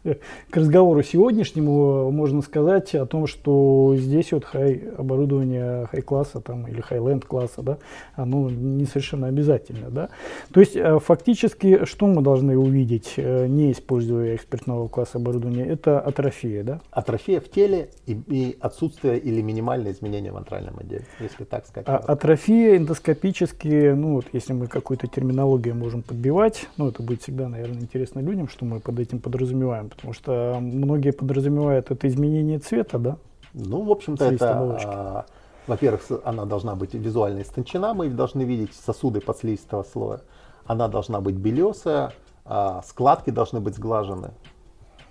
к 0.51 0.57
разговору 0.57 1.03
сегодняшнему 1.03 2.11
можно 2.11 2.43
сказать 2.43 2.95
о 2.95 3.07
том, 3.07 3.27
что 3.27 3.95
здесь 3.97 4.33
вот 4.33 4.45
хай 4.45 4.83
оборудование 4.97 5.87
хай-класса 5.91 6.41
там, 6.41 6.67
или 6.67 6.81
хай-ленд 6.81 7.25
класса, 7.25 7.63
да, 7.63 7.79
оно 8.15 8.51
не 8.51 8.85
совершенно 8.85 9.29
обязательно. 9.29 9.91
Да? 9.91 10.09
То 10.53 10.61
есть 10.61 10.77
э, 10.77 10.99
фактически 10.99 11.85
что 11.85 12.07
мы 12.07 12.23
должны 12.23 12.57
увидеть, 12.59 13.15
э, 13.17 13.47
не 13.47 13.73
используя 13.73 14.37
экспертного 14.37 14.89
класса 14.89 15.19
оборудования, 15.19 15.67
это 15.67 16.01
атрофия, 16.01 16.63
да? 16.63 16.81
Атрофия 16.91 17.41
в 17.41 17.49
теле 17.49 17.91
и, 18.07 18.19
и 18.29 18.57
отсутствие 18.61 19.19
или 19.19 19.41
минимальное 19.41 19.93
изменение 19.93 20.33
в 20.33 20.37
антральном 20.37 20.79
отделе, 20.79 21.05
если 21.21 21.45
так 21.45 21.67
сказать. 21.67 21.89
А, 21.89 21.97
атрофия 21.97 22.77
эндоскопически, 22.77 23.93
ну 23.93 24.15
вот 24.15 24.27
если 24.33 24.53
мы 24.53 24.67
какую-то 24.67 25.07
терминологию 25.07 25.75
можем 25.75 26.03
подбивать, 26.03 26.69
ну 26.77 26.89
это 26.89 27.03
будет 27.03 27.23
всегда, 27.23 27.49
наверное, 27.49 27.81
интересно 27.81 28.21
людям, 28.21 28.49
что 28.49 28.65
мы 28.65 28.81
под 28.81 28.99
этим 28.99 29.19
подразумеваем, 29.19 29.89
потому 29.95 30.13
что 30.13 30.59
многие 30.61 31.13
подразумевают 31.13 31.91
это 31.91 32.07
изменение 32.09 32.59
цвета, 32.59 32.99
да? 32.99 33.17
Ну, 33.53 33.83
в 33.83 33.91
общем-то, 33.91 34.29
Слизистой 34.29 34.49
это, 34.51 34.79
а, 34.85 35.27
во-первых, 35.67 36.03
она 36.25 36.45
должна 36.45 36.75
быть 36.75 36.95
визуально 36.95 37.43
истончена, 37.43 37.95
мы 37.95 38.09
должны 38.09 38.43
видеть 38.43 38.75
сосуды 38.75 39.21
подслизистого 39.21 39.85
слоя. 39.85 40.21
Она 40.67 40.89
должна 40.89 41.21
быть 41.21 41.37
белесая, 41.37 42.13
а, 42.45 42.83
складки 42.87 43.31
должны 43.31 43.61
быть 43.61 43.77
сглажены. 43.77 44.33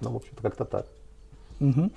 Ну, 0.01 0.11
в 0.11 0.15
общем-то, 0.17 0.41
как-то 0.41 0.65
так. 0.65 0.87
Мгм. 1.59 1.91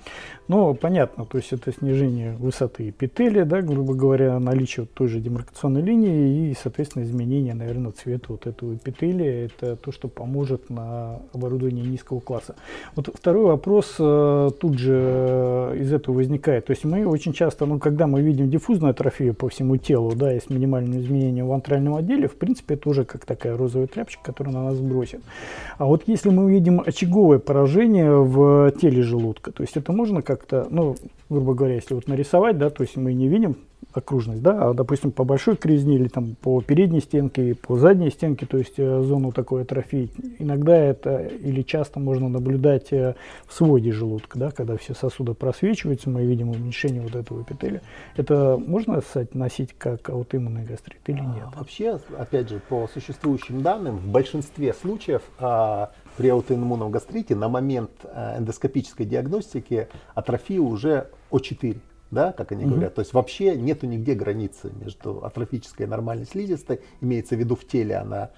Ну, 0.47 0.73
понятно, 0.73 1.25
то 1.25 1.37
есть 1.37 1.51
это 1.53 1.71
снижение 1.71 2.35
высоты 2.37 2.89
эпителия, 2.89 3.45
да, 3.45 3.61
грубо 3.61 3.93
говоря, 3.93 4.39
наличие 4.39 4.83
вот 4.83 4.91
той 4.93 5.07
же 5.07 5.19
демаркационной 5.19 5.81
линии 5.81 6.49
и, 6.49 6.55
соответственно, 6.61 7.03
изменение, 7.03 7.53
наверное, 7.53 7.91
цвета 7.91 8.25
вот 8.29 8.47
этого 8.47 8.75
эпителия. 8.75 9.45
Это 9.47 9.75
то, 9.75 9.91
что 9.91 10.07
поможет 10.07 10.69
на 10.69 11.19
оборудовании 11.33 11.85
низкого 11.85 12.19
класса. 12.19 12.55
Вот 12.95 13.09
второй 13.13 13.45
вопрос 13.45 13.95
э, 13.99 14.49
тут 14.59 14.77
же 14.77 14.93
э, 14.95 15.77
из 15.79 15.93
этого 15.93 16.15
возникает. 16.15 16.65
То 16.65 16.71
есть 16.71 16.85
мы 16.85 17.05
очень 17.05 17.33
часто, 17.33 17.65
ну, 17.65 17.79
когда 17.79 18.07
мы 18.07 18.21
видим 18.21 18.49
диффузную 18.49 18.91
атрофию 18.91 19.33
по 19.33 19.49
всему 19.49 19.77
телу, 19.77 20.13
да, 20.15 20.33
и 20.33 20.39
с 20.39 20.49
минимальным 20.49 21.47
в 21.47 21.51
антральном 21.51 21.95
отделе, 21.95 22.27
в 22.27 22.35
принципе, 22.35 22.75
это 22.75 22.89
уже 22.89 23.05
как 23.05 23.25
такая 23.25 23.57
розовая 23.57 23.87
тряпочка, 23.87 24.23
которая 24.23 24.53
на 24.53 24.63
нас 24.65 24.79
бросит. 24.79 25.21
А 25.77 25.85
вот 25.85 26.03
если 26.07 26.29
мы 26.29 26.51
видим 26.51 26.81
очаговое 26.85 27.39
поражение 27.39 28.11
в 28.11 28.71
теле 28.71 29.01
желудка, 29.01 29.46
то 29.51 29.63
есть 29.63 29.77
это 29.77 29.91
можно 29.91 30.21
как-то, 30.21 30.67
ну, 30.69 30.95
грубо 31.29 31.53
говоря, 31.53 31.75
если 31.75 31.93
вот 31.93 32.07
нарисовать, 32.07 32.57
да, 32.57 32.69
то 32.69 32.83
есть 32.83 32.95
мы 32.95 33.13
не 33.13 33.27
видим 33.27 33.57
окружность, 33.93 34.41
да, 34.41 34.69
а, 34.69 34.73
допустим, 34.73 35.11
по 35.11 35.23
большой 35.23 35.55
кризне 35.55 35.95
или 35.95 36.07
там 36.07 36.35
по 36.35 36.61
передней 36.61 36.99
стенке, 36.99 37.55
по 37.55 37.77
задней 37.77 38.11
стенке, 38.11 38.45
то 38.45 38.57
есть 38.57 38.73
э, 38.77 39.01
зону 39.01 39.31
такой 39.31 39.63
атрофии, 39.63 40.11
иногда 40.39 40.75
это 40.75 41.19
или 41.19 41.61
часто 41.61 41.99
можно 41.99 42.29
наблюдать 42.29 42.91
э, 42.91 43.15
в 43.47 43.53
своде 43.53 43.91
желудка, 43.91 44.37
да, 44.37 44.51
когда 44.51 44.77
все 44.77 44.93
сосуды 44.93 45.33
просвечиваются, 45.33 46.09
мы 46.09 46.25
видим 46.25 46.49
уменьшение 46.49 47.01
вот 47.01 47.15
этого 47.15 47.41
эпителия. 47.41 47.81
Это 48.15 48.57
можно 48.57 49.01
носить 49.33 49.73
как 49.77 50.09
аутоиммунный 50.09 50.63
гастрит 50.63 51.01
или 51.07 51.19
нет? 51.19 51.47
А 51.53 51.59
Вообще, 51.59 51.99
опять 52.17 52.49
же, 52.49 52.61
по 52.69 52.87
существующим 52.93 53.61
данным, 53.61 53.97
в 53.97 54.07
большинстве 54.07 54.73
случаев 54.73 55.21
а, 55.39 55.91
при 56.17 56.29
аутоиммунном 56.29 56.91
гастрите 56.91 57.35
на 57.35 57.47
момент 57.47 57.91
а, 58.03 58.37
эндоскопической 58.39 59.05
диагностики 59.05 59.87
атрофия 60.15 60.59
уже 60.59 61.11
О4, 61.31 61.79
да, 62.11 62.33
как 62.33 62.51
они 62.51 62.65
Мгм. 62.65 62.73
говорят. 62.73 62.95
То 62.95 63.01
есть 63.01 63.13
вообще 63.13 63.55
нету 63.55 63.85
нигде 63.85 64.15
границы 64.15 64.71
между 64.83 65.23
атрофической 65.23 65.85
и 65.85 65.89
нормальной 65.89 66.25
слизистой. 66.25 66.81
Имеется 67.01 67.35
в 67.35 67.39
виду 67.39 67.55
в 67.55 67.65
теле 67.65 67.95
она 67.95 68.31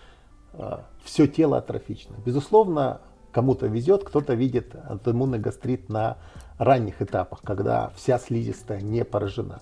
все 1.03 1.27
тело 1.27 1.57
атрофично. 1.59 2.15
Безусловно, 2.25 3.01
кому-то 3.31 3.67
везет, 3.67 4.03
кто-то 4.03 4.33
видит 4.33 4.75
аутоиммунный 4.87 5.39
гастрит 5.39 5.89
на 5.89 6.17
ранних 6.57 7.01
этапах, 7.01 7.41
когда 7.43 7.91
вся 7.95 8.17
слизистая 8.19 8.81
не 8.81 9.05
поражена. 9.05 9.61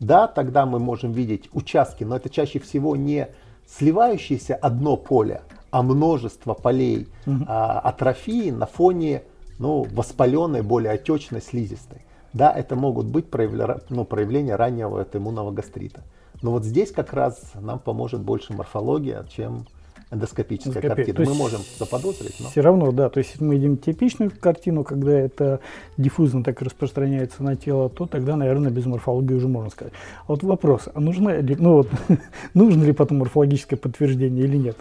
Да, 0.00 0.26
тогда 0.26 0.66
мы 0.66 0.78
можем 0.80 1.12
видеть 1.12 1.48
участки, 1.52 2.04
но 2.04 2.16
это 2.16 2.28
чаще 2.30 2.58
всего 2.58 2.96
не 2.96 3.28
сливающееся 3.66 4.54
одно 4.56 4.96
поле, 4.96 5.42
а 5.74 5.82
множество 5.82 6.54
полей 6.54 7.08
а, 7.48 7.80
атрофии 7.80 8.52
на 8.52 8.66
фоне 8.66 9.24
ну, 9.58 9.84
воспаленной, 9.92 10.62
более 10.62 10.92
отечной 10.92 11.42
слизистой. 11.42 12.02
Да, 12.32 12.52
это 12.52 12.76
могут 12.76 13.06
быть 13.06 13.26
проявля- 13.26 13.82
ну, 13.88 14.04
проявления 14.04 14.54
раннего 14.54 15.00
аутоиммунного 15.00 15.50
гастрита. 15.50 16.02
Но 16.42 16.52
вот 16.52 16.64
здесь 16.64 16.92
как 16.92 17.12
раз 17.12 17.40
нам 17.60 17.80
поможет 17.80 18.20
больше 18.20 18.52
морфология, 18.52 19.26
чем 19.34 19.66
эндоскопическая 20.12 20.74
Эндоскопия. 20.80 21.06
картина. 21.06 21.24
То 21.24 21.32
Мы 21.32 21.36
можем 21.36 21.60
заподозрить, 21.76 22.36
но... 22.38 22.50
Все 22.50 22.60
равно, 22.60 22.92
да. 22.92 23.08
То 23.08 23.18
есть, 23.18 23.30
если 23.32 23.44
мы 23.44 23.56
видим 23.56 23.76
типичную 23.76 24.30
картину, 24.30 24.84
когда 24.84 25.10
это 25.10 25.58
диффузно 25.96 26.44
так 26.44 26.62
распространяется 26.62 27.42
на 27.42 27.56
тело, 27.56 27.88
то 27.88 28.06
тогда, 28.06 28.36
наверное, 28.36 28.70
без 28.70 28.86
морфологии 28.86 29.34
уже 29.34 29.48
можно 29.48 29.70
сказать. 29.70 29.92
А 30.20 30.24
вот 30.28 30.44
вопрос, 30.44 30.88
а 30.94 31.00
нужно 31.00 31.40
ли, 31.40 31.56
ну 31.58 31.72
вот, 31.78 31.88
нужно 32.54 32.84
ли 32.84 32.92
потом 32.92 33.18
морфологическое 33.18 33.76
подтверждение 33.76 34.44
или 34.44 34.56
нет? 34.56 34.76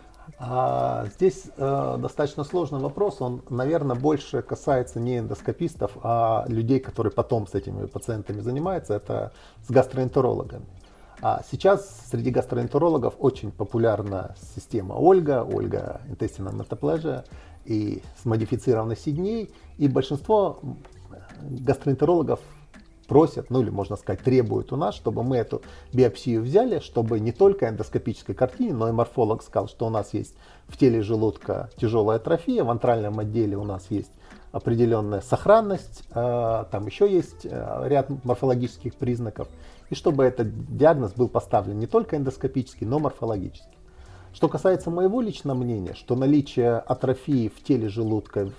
А, 0.45 1.06
здесь 1.15 1.45
э, 1.56 1.97
достаточно 1.99 2.43
сложный 2.43 2.79
вопрос. 2.79 3.21
Он, 3.21 3.41
наверное, 3.49 3.95
больше 3.95 4.41
касается 4.41 4.99
не 4.99 5.19
эндоскопистов, 5.19 5.91
а 6.03 6.43
людей, 6.47 6.82
которые 6.82 7.13
потом 7.13 7.47
с 7.47 7.56
этими 7.56 7.86
пациентами 7.86 8.41
занимаются. 8.41 8.93
Это 8.93 9.32
с 9.65 9.71
гастроэнтерологами. 9.71 10.65
А 11.21 11.41
сейчас 11.49 12.08
среди 12.10 12.29
гастроэнтерологов 12.29 13.15
очень 13.19 13.51
популярна 13.51 14.36
система 14.56 14.95
Ольга, 14.95 15.47
Ольга 15.49 16.01
Intestinal 16.10 16.53
Metaplasia 16.53 17.23
и 17.63 18.03
с 18.21 18.25
модифицированной 18.25 18.97
сидней. 18.97 19.49
И 19.77 19.88
большинство 19.88 20.60
гастроэнтерологов 21.41 22.41
просят, 23.07 23.49
ну 23.49 23.61
или 23.61 23.69
можно 23.69 23.95
сказать 23.95 24.21
требуют 24.21 24.71
у 24.71 24.75
нас, 24.75 24.95
чтобы 24.95 25.23
мы 25.23 25.37
эту 25.37 25.61
биопсию 25.91 26.41
взяли, 26.41 26.79
чтобы 26.79 27.19
не 27.19 27.31
только 27.31 27.69
эндоскопической 27.69 28.35
картине, 28.35 28.73
но 28.73 28.89
и 28.89 28.91
морфолог 28.91 29.43
сказал, 29.43 29.67
что 29.67 29.87
у 29.87 29.89
нас 29.89 30.13
есть 30.13 30.35
в 30.67 30.77
теле 30.77 31.01
желудка 31.01 31.69
тяжелая 31.77 32.17
атрофия, 32.17 32.63
в 32.63 32.69
антральном 32.69 33.19
отделе 33.19 33.57
у 33.57 33.63
нас 33.63 33.87
есть 33.89 34.11
определенная 34.51 35.21
сохранность, 35.21 36.03
э, 36.13 36.65
там 36.71 36.85
еще 36.85 37.11
есть 37.11 37.45
э, 37.45 37.83
ряд 37.87 38.09
морфологических 38.23 38.95
признаков, 38.95 39.47
и 39.89 39.95
чтобы 39.95 40.23
этот 40.23 40.77
диагноз 40.77 41.13
был 41.13 41.27
поставлен 41.27 41.79
не 41.79 41.87
только 41.87 42.17
эндоскопически, 42.17 42.83
но 42.83 42.99
морфологически. 42.99 43.67
Что 44.33 44.49
касается 44.49 44.89
моего 44.89 45.21
личного 45.21 45.55
мнения, 45.55 45.93
что 45.93 46.15
наличие 46.15 46.77
атрофии 46.77 47.49
в 47.49 47.63
теле 47.63 47.89
желудка 47.89 48.49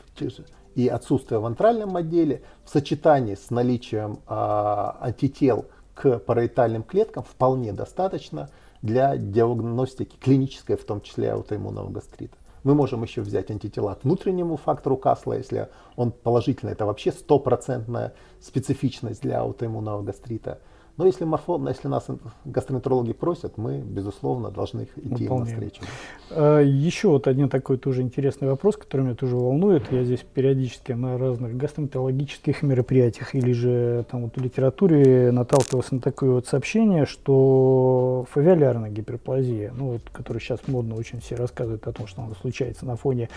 и 0.74 0.88
отсутствие 0.88 1.40
в 1.40 1.46
антральном 1.46 1.96
отделе 1.96 2.42
в 2.64 2.70
сочетании 2.70 3.34
с 3.34 3.50
наличием 3.50 4.20
а, 4.26 4.98
антител 5.00 5.66
к 5.94 6.18
параитальным 6.18 6.82
клеткам 6.82 7.22
вполне 7.22 7.72
достаточно 7.72 8.50
для 8.82 9.16
диагностики 9.16 10.16
клинической, 10.16 10.76
в 10.76 10.84
том 10.84 11.00
числе 11.00 11.32
аутоиммунного 11.32 11.90
гастрита. 11.90 12.36
Мы 12.64 12.74
можем 12.74 13.02
еще 13.02 13.20
взять 13.20 13.50
антитела 13.50 13.94
к 13.94 14.04
внутреннему 14.04 14.56
фактору 14.56 14.96
Касла, 14.96 15.34
если 15.34 15.68
он 15.96 16.12
положительный, 16.12 16.72
это 16.72 16.86
вообще 16.86 17.12
стопроцентная 17.12 18.14
специфичность 18.40 19.20
для 19.20 19.40
аутоиммунного 19.40 20.02
гастрита. 20.02 20.60
Но 20.96 21.06
если, 21.06 21.24
морфо, 21.24 21.60
если 21.66 21.88
нас 21.88 22.06
гастроэнтерологи 22.44 23.12
просят, 23.14 23.58
мы, 23.58 23.78
безусловно, 23.78 24.50
должны 24.52 24.82
их 24.82 24.96
идти 24.96 25.24
Выполняем. 25.24 25.60
навстречу. 25.60 25.82
А, 26.30 26.60
еще 26.60 27.08
вот 27.08 27.26
один 27.26 27.48
такой 27.48 27.78
тоже 27.78 28.02
интересный 28.02 28.46
вопрос, 28.46 28.76
который 28.76 29.02
меня 29.02 29.16
тоже 29.16 29.34
волнует. 29.34 29.90
Я 29.90 30.04
здесь 30.04 30.20
периодически 30.20 30.92
на 30.92 31.18
разных 31.18 31.56
гастроэнтерологических 31.56 32.62
мероприятиях 32.62 33.34
или 33.34 33.50
же 33.50 34.06
там 34.08 34.22
вот 34.24 34.36
в 34.36 34.40
литературе 34.40 35.32
наталкивался 35.32 35.96
на 35.96 36.00
такое 36.00 36.30
вот 36.30 36.46
сообщение, 36.46 37.06
что 37.06 38.26
фавиалярная 38.30 38.90
гиперплазия, 38.90 39.72
ну 39.76 39.92
вот, 39.92 40.02
которая 40.12 40.40
сейчас 40.40 40.60
модно 40.68 40.94
очень 40.94 41.20
все 41.20 41.34
рассказывают 41.34 41.88
о 41.88 41.92
том, 41.92 42.06
что 42.06 42.22
она 42.22 42.34
случается 42.40 42.86
на 42.86 42.94
фоне 42.94 43.30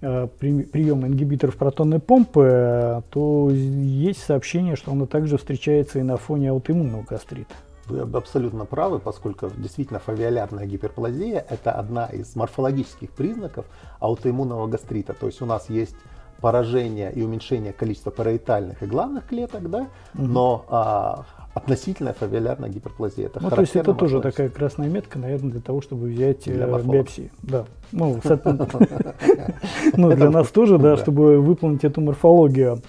э, 0.00 0.26
при, 0.40 0.62
приема 0.64 1.06
ингибиторов 1.06 1.56
протонной 1.56 2.00
помпы, 2.00 3.02
то 3.10 3.50
есть 3.50 4.20
сообщение, 4.24 4.74
что 4.74 4.90
она 4.90 5.06
также 5.06 5.38
встречается 5.38 6.00
и 6.00 6.02
на 6.02 6.16
фоне 6.16 6.50
аутоиммунного 6.50 7.03
гастрита. 7.08 7.54
Вы 7.86 8.00
абсолютно 8.00 8.64
правы, 8.64 8.98
поскольку 8.98 9.50
действительно 9.56 9.98
фавиолярная 9.98 10.66
гиперплазия– 10.66 11.44
это 11.50 11.72
одна 11.72 12.06
из 12.06 12.34
морфологических 12.34 13.10
признаков 13.10 13.66
аутоиммунного 14.00 14.66
гастрита. 14.66 15.12
То 15.12 15.26
есть 15.26 15.42
у 15.42 15.46
нас 15.46 15.68
есть 15.68 15.96
поражение 16.40 17.12
и 17.12 17.22
уменьшение 17.22 17.72
количества 17.72 18.10
параитальных 18.10 18.82
и 18.82 18.86
главных 18.86 19.26
клеток, 19.26 19.70
да, 19.70 19.86
угу. 20.14 20.24
но 20.24 20.64
а, 20.68 21.24
относительная 21.54 22.12
фавиолярная 22.12 22.68
гиперплазия. 22.68 23.26
Это 23.26 23.40
ну, 23.40 23.48
то 23.48 23.60
есть 23.60 23.76
это 23.76 23.94
тоже 23.94 24.20
такая 24.20 24.48
красная 24.48 24.88
метка, 24.88 25.18
наверное, 25.18 25.52
для 25.52 25.60
того, 25.60 25.80
чтобы 25.80 26.08
взять 26.08 26.44
для 26.44 26.66
э, 26.66 26.82
биопсию. 26.82 27.30
Да. 27.42 27.64
Ну, 27.92 28.20
ну, 29.96 30.14
для 30.14 30.30
нас 30.30 30.48
тоже, 30.48 30.78
да, 30.78 30.96
чтобы 30.96 31.40
выполнить 31.40 31.84
эту 31.84 32.00
морфологию. 32.00 32.80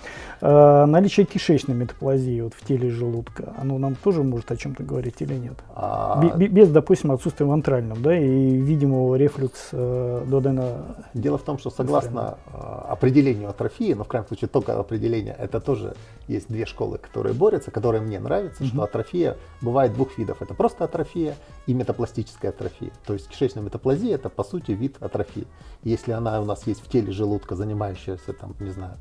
А, 0.41 0.85
наличие 0.85 1.25
кишечной 1.25 1.75
метаплазии 1.75 2.41
вот 2.41 2.53
в 2.53 2.65
теле 2.65 2.89
желудка, 2.89 3.53
оно 3.57 3.77
нам 3.77 3.95
тоже 3.95 4.23
может 4.23 4.51
о 4.51 4.57
чем-то 4.57 4.83
говорить 4.83 5.21
или 5.21 5.35
нет? 5.35 5.55
А... 5.75 6.21
Без, 6.37 6.69
допустим, 6.69 7.11
отсутствия 7.11 7.45
вентрального, 7.45 7.99
да, 7.99 8.17
и 8.17 8.57
видимого 8.57 9.15
рефлюкс 9.15 9.69
э, 9.71 10.23
дуодена. 10.27 10.97
Дело 11.13 11.37
в 11.37 11.43
том, 11.43 11.57
что 11.57 11.69
согласно 11.69 12.37
э, 12.47 12.57
определению 12.89 13.49
атрофии, 13.49 13.93
но 13.93 14.03
в 14.03 14.07
крайнем 14.07 14.27
случае 14.27 14.49
только 14.49 14.77
определение, 14.77 15.35
это 15.37 15.59
тоже 15.59 15.95
есть 16.27 16.47
две 16.49 16.65
школы, 16.65 16.97
которые 16.97 17.33
борются, 17.33 17.71
которые 17.71 18.01
мне 18.01 18.19
нравятся, 18.19 18.63
угу. 18.63 18.69
что 18.69 18.83
атрофия 18.83 19.37
бывает 19.61 19.93
двух 19.93 20.17
видов. 20.17 20.41
Это 20.41 20.53
просто 20.53 20.83
атрофия 20.83 21.35
и 21.67 21.73
метапластическая 21.73 22.51
атрофия. 22.51 22.91
То 23.05 23.13
есть 23.13 23.27
кишечная 23.29 23.63
метаплазия 23.63 24.15
это 24.15 24.29
по 24.29 24.43
сути 24.43 24.71
вид 24.71 24.97
атрофии. 24.99 25.47
Если 25.83 26.11
она 26.11 26.41
у 26.41 26.45
нас 26.45 26.67
есть 26.67 26.81
в 26.81 26.89
теле 26.89 27.11
желудка, 27.11 27.55
занимающаяся 27.55 28.33
там, 28.33 28.55
не 28.59 28.71
знаю, 28.71 28.95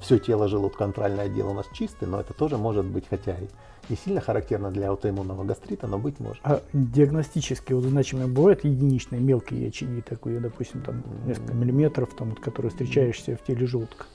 все 0.00 0.18
тело 0.18 0.48
желудконтрольный 0.48 1.24
отдел 1.24 1.50
у 1.50 1.54
нас 1.54 1.66
чистый, 1.72 2.08
но 2.08 2.20
это 2.20 2.32
тоже 2.32 2.56
может 2.56 2.84
быть, 2.84 3.04
хотя 3.08 3.32
и 3.32 3.48
не 3.88 3.96
сильно 3.96 4.20
характерно 4.20 4.70
для 4.70 4.90
аутоиммунного 4.90 5.44
гастрита, 5.44 5.86
но 5.86 5.98
быть 5.98 6.20
может. 6.20 6.40
А 6.44 6.62
диагностически 6.72 7.72
вот 7.72 7.84
значимые 7.84 8.28
бывают 8.28 8.64
единичные 8.64 9.20
мелкие 9.20 9.68
очаги, 9.68 10.00
такие, 10.00 10.40
допустим, 10.40 10.82
там 10.82 11.02
несколько 11.26 11.54
миллиметров, 11.54 12.10
там, 12.16 12.30
вот, 12.30 12.40
которые 12.40 12.70
встречаешься 12.70 13.36
в 13.36 13.44
теле 13.44 13.66
желудка? 13.66 14.06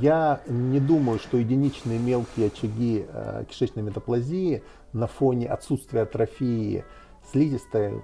Я 0.00 0.42
не 0.46 0.78
думаю, 0.78 1.18
что 1.18 1.38
единичные 1.38 1.98
мелкие 1.98 2.48
очаги 2.48 3.06
э, 3.08 3.44
кишечной 3.48 3.82
метаплазии 3.82 4.62
на 4.92 5.06
фоне 5.06 5.46
отсутствия 5.46 6.02
атрофии 6.02 6.84
слизистой 7.32 8.02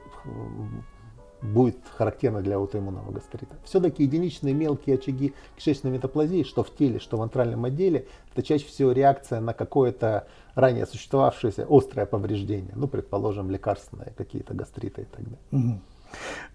будет 1.43 1.77
характерно 1.97 2.41
для 2.41 2.57
аутоиммунного 2.57 3.13
гастрита. 3.13 3.57
Все-таки 3.65 4.03
единичные 4.03 4.55
мелкие 4.55 4.97
очаги 4.97 5.35
кишечной 5.57 5.93
метаплазии, 5.93 6.43
что 6.43 6.63
в 6.63 6.75
теле, 6.75 6.99
что 6.99 7.17
в 7.17 7.23
антральном 7.23 7.65
отделе, 7.65 8.07
это 8.33 8.43
чаще 8.43 8.67
всего 8.67 8.93
реакция 8.93 9.41
на 9.41 9.53
какое-то 9.53 10.27
ранее 10.55 10.87
существовавшееся 10.87 11.67
острое 11.69 12.07
повреждение, 12.07 12.73
ну, 12.75 12.89
предположим, 12.89 13.51
лекарственные 13.51 14.13
какие-то 14.17 14.55
гастриты 14.55 15.03
и 15.03 15.05
так 15.05 15.23
далее. 15.23 15.39
Угу. 15.53 15.81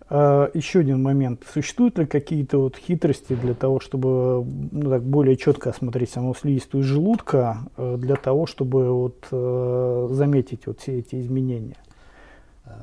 А, 0.10 0.50
еще 0.54 0.80
один 0.80 1.02
момент. 1.02 1.46
Существуют 1.52 1.98
ли 1.98 2.06
какие-то 2.06 2.58
вот 2.58 2.76
хитрости 2.76 3.34
для 3.34 3.54
того, 3.54 3.80
чтобы 3.80 4.44
ну, 4.72 4.89
так, 4.89 5.04
более 5.04 5.38
четко 5.38 5.70
осмотреть 5.70 6.10
саму 6.10 6.34
слизистую 6.36 6.84
желудка, 6.84 7.60
э, 7.78 7.98
для 7.98 8.15
того, 8.15 8.46
чтобы 8.46 8.91
вот, 8.91 9.28
э, 9.32 10.08
заметить 10.12 10.67
вот 10.67 10.80
все 10.80 11.00
эти 11.00 11.20
изменения? 11.20 11.78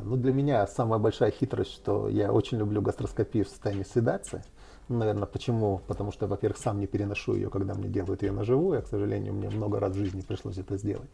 Ну, 0.02 0.16
для 0.16 0.32
меня 0.32 0.66
самая 0.66 0.98
большая 0.98 1.30
хитрость, 1.30 1.72
что 1.72 2.08
я 2.08 2.32
очень 2.32 2.58
люблю 2.58 2.82
гастроскопию 2.82 3.44
в 3.44 3.48
состоянии 3.48 3.84
седации. 3.84 4.42
Наверное, 4.88 5.26
почему? 5.26 5.80
Потому 5.86 6.12
что, 6.12 6.26
во-первых, 6.26 6.58
сам 6.58 6.80
не 6.80 6.86
переношу 6.86 7.34
ее, 7.34 7.50
когда 7.50 7.74
мне 7.74 7.88
делают 7.88 8.22
ее 8.22 8.32
на 8.32 8.44
живую. 8.44 8.78
А, 8.78 8.82
к 8.82 8.88
сожалению, 8.88 9.34
мне 9.34 9.50
много 9.50 9.78
раз 9.78 9.92
в 9.92 9.98
жизни 9.98 10.22
пришлось 10.22 10.58
это 10.58 10.78
сделать. 10.78 11.10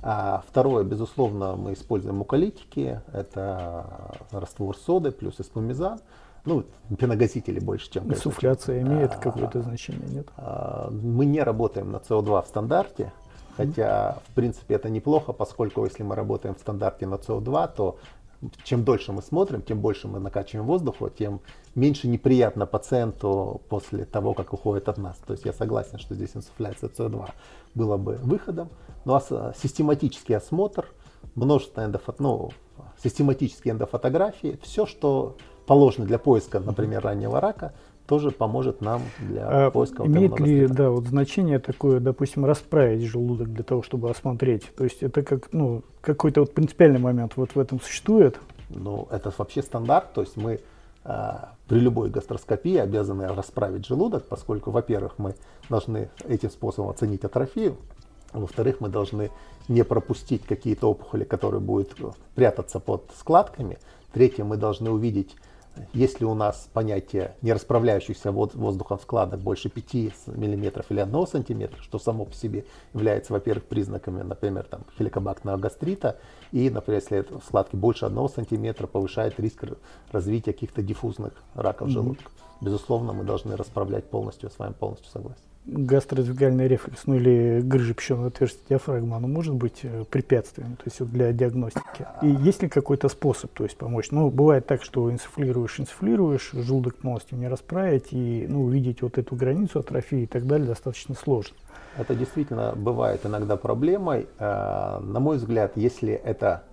А 0.00 0.44
второе, 0.48 0.84
безусловно, 0.84 1.56
мы 1.56 1.72
используем 1.72 2.16
муколитики. 2.16 3.00
Это 3.12 4.14
раствор 4.30 4.76
соды 4.76 5.10
плюс 5.10 5.40
эспумизан. 5.40 5.98
Ну, 6.44 6.64
пеногасители 6.96 7.58
больше, 7.58 7.90
чем... 7.90 8.08
Инсуфляция 8.10 8.80
имеет 8.82 9.12
а, 9.12 9.18
какое-то 9.18 9.60
значение, 9.62 10.08
нет? 10.08 10.28
А, 10.36 10.88
мы 10.90 11.26
не 11.26 11.42
работаем 11.42 11.90
на 11.90 11.96
СО2 11.96 12.44
в 12.44 12.46
стандарте. 12.46 13.12
Хотя, 13.58 14.18
в 14.28 14.34
принципе, 14.34 14.76
это 14.76 14.88
неплохо, 14.88 15.32
поскольку 15.32 15.84
если 15.84 16.04
мы 16.04 16.14
работаем 16.14 16.54
в 16.54 16.60
стандарте 16.60 17.06
на 17.06 17.16
СО2, 17.16 17.74
то 17.74 17.98
чем 18.62 18.84
дольше 18.84 19.10
мы 19.10 19.20
смотрим, 19.20 19.62
тем 19.62 19.80
больше 19.80 20.06
мы 20.06 20.20
накачиваем 20.20 20.64
воздуха, 20.64 21.10
тем 21.10 21.40
меньше 21.74 22.06
неприятно 22.06 22.66
пациенту 22.66 23.60
после 23.68 24.04
того, 24.04 24.32
как 24.32 24.52
уходит 24.52 24.88
от 24.88 24.98
нас. 24.98 25.16
То 25.26 25.32
есть 25.32 25.44
я 25.44 25.52
согласен, 25.52 25.98
что 25.98 26.14
здесь 26.14 26.36
инсуфляция 26.36 26.88
СО2 26.88 27.30
была 27.74 27.98
бы 27.98 28.14
выходом. 28.22 28.68
Ну 29.04 29.14
а 29.14 29.52
систематический 29.60 30.36
осмотр, 30.36 30.86
множество 31.34 31.84
эндофот, 31.84 32.20
ну, 32.20 32.52
систематические 33.02 33.72
эндофотографии, 33.74 34.60
все, 34.62 34.86
что 34.86 35.36
положено 35.66 36.06
для 36.06 36.20
поиска, 36.20 36.60
например, 36.60 37.02
раннего 37.02 37.40
рака, 37.40 37.74
тоже 38.08 38.30
поможет 38.30 38.80
нам 38.80 39.02
для 39.18 39.66
а 39.66 39.70
поиска 39.70 40.02
Имеет 40.04 40.40
ли 40.40 40.66
да, 40.66 40.90
вот 40.90 41.04
значение 41.04 41.58
такое, 41.58 42.00
допустим, 42.00 42.46
расправить 42.46 43.02
желудок 43.02 43.52
для 43.52 43.62
того, 43.62 43.82
чтобы 43.82 44.10
осмотреть? 44.10 44.64
То 44.74 44.84
есть 44.84 45.02
это 45.02 45.22
как, 45.22 45.52
ну, 45.52 45.82
какой-то 46.00 46.40
вот 46.40 46.54
принципиальный 46.54 46.98
момент 46.98 47.34
вот 47.36 47.54
в 47.54 47.58
этом 47.58 47.80
существует? 47.80 48.40
Ну, 48.70 49.06
это 49.10 49.30
вообще 49.36 49.62
стандарт, 49.62 50.14
то 50.14 50.22
есть 50.22 50.38
мы 50.38 50.60
а, 51.04 51.50
при 51.68 51.80
любой 51.80 52.08
гастроскопии 52.08 52.76
обязаны 52.76 53.28
расправить 53.28 53.86
желудок, 53.86 54.24
поскольку, 54.26 54.70
во-первых, 54.70 55.18
мы 55.18 55.34
должны 55.68 56.08
этим 56.26 56.50
способом 56.50 56.90
оценить 56.90 57.24
атрофию, 57.24 57.76
во-вторых, 58.32 58.80
мы 58.80 58.88
должны 58.88 59.30
не 59.68 59.84
пропустить 59.84 60.44
какие-то 60.44 60.90
опухоли, 60.90 61.24
которые 61.24 61.60
будут 61.60 61.94
прятаться 62.34 62.80
под 62.80 63.10
складками. 63.18 63.78
Третье, 64.14 64.44
мы 64.44 64.56
должны 64.56 64.90
увидеть 64.90 65.36
если 65.92 66.24
у 66.24 66.34
нас 66.34 66.68
понятие 66.72 67.36
не 67.42 67.52
расправляющихся 67.52 68.32
воздухом 68.32 68.98
складок 68.98 69.40
больше 69.40 69.68
5 69.68 69.94
мм 70.26 70.84
или 70.88 71.00
1 71.00 71.26
см, 71.26 71.82
что 71.82 71.98
само 71.98 72.24
по 72.24 72.34
себе 72.34 72.64
является, 72.94 73.32
во-первых, 73.32 73.64
признаками, 73.64 74.22
например, 74.22 74.64
там, 74.64 74.84
хеликобактного 74.96 75.56
гастрита, 75.56 76.18
и, 76.52 76.70
например, 76.70 77.00
если 77.00 77.26
складки 77.44 77.76
больше 77.76 78.06
1 78.06 78.28
см, 78.28 78.86
повышает 78.86 79.38
риск 79.40 79.64
развития 80.10 80.52
каких-то 80.52 80.82
диффузных 80.82 81.32
раков 81.54 81.88
желудка. 81.88 82.30
Безусловно, 82.60 83.12
мы 83.12 83.24
должны 83.24 83.56
расправлять 83.56 84.04
полностью, 84.10 84.50
с 84.50 84.58
вами 84.58 84.72
полностью 84.72 85.10
согласен 85.10 85.42
гастроэзофагальный 85.68 86.66
рефлекс, 86.66 87.02
ну 87.06 87.16
или 87.16 87.60
грыжа 87.60 87.94
пищевого 87.94 88.28
отверстия 88.28 88.62
диафрагмы, 88.70 89.16
оно 89.16 89.28
может 89.28 89.54
быть 89.54 89.80
э, 89.82 90.04
препятствием, 90.10 90.76
то 90.76 90.84
есть 90.86 91.04
для 91.12 91.32
диагностики. 91.32 92.06
И 92.22 92.28
есть 92.28 92.62
ли 92.62 92.68
какой-то 92.68 93.08
способ, 93.08 93.52
то 93.52 93.64
есть 93.64 93.76
помочь? 93.76 94.10
Ну, 94.10 94.30
бывает 94.30 94.66
так, 94.66 94.82
что 94.82 95.10
инсуфлируешь, 95.12 95.78
инсуфлируешь, 95.78 96.52
желудок 96.52 96.96
полностью 96.96 97.38
не 97.38 97.48
расправить, 97.48 98.12
и 98.12 98.46
ну, 98.48 98.62
увидеть 98.62 99.02
вот 99.02 99.18
эту 99.18 99.36
границу 99.36 99.80
атрофии 99.80 100.22
и 100.22 100.26
так 100.26 100.46
далее 100.46 100.66
достаточно 100.66 101.14
сложно. 101.14 101.56
Это 101.98 102.14
действительно 102.14 102.72
бывает 102.74 103.26
иногда 103.26 103.56
проблемой. 103.56 104.26
Э, 104.38 105.00
на 105.00 105.20
мой 105.20 105.36
взгляд, 105.36 105.72
если 105.76 106.12
это 106.14 106.64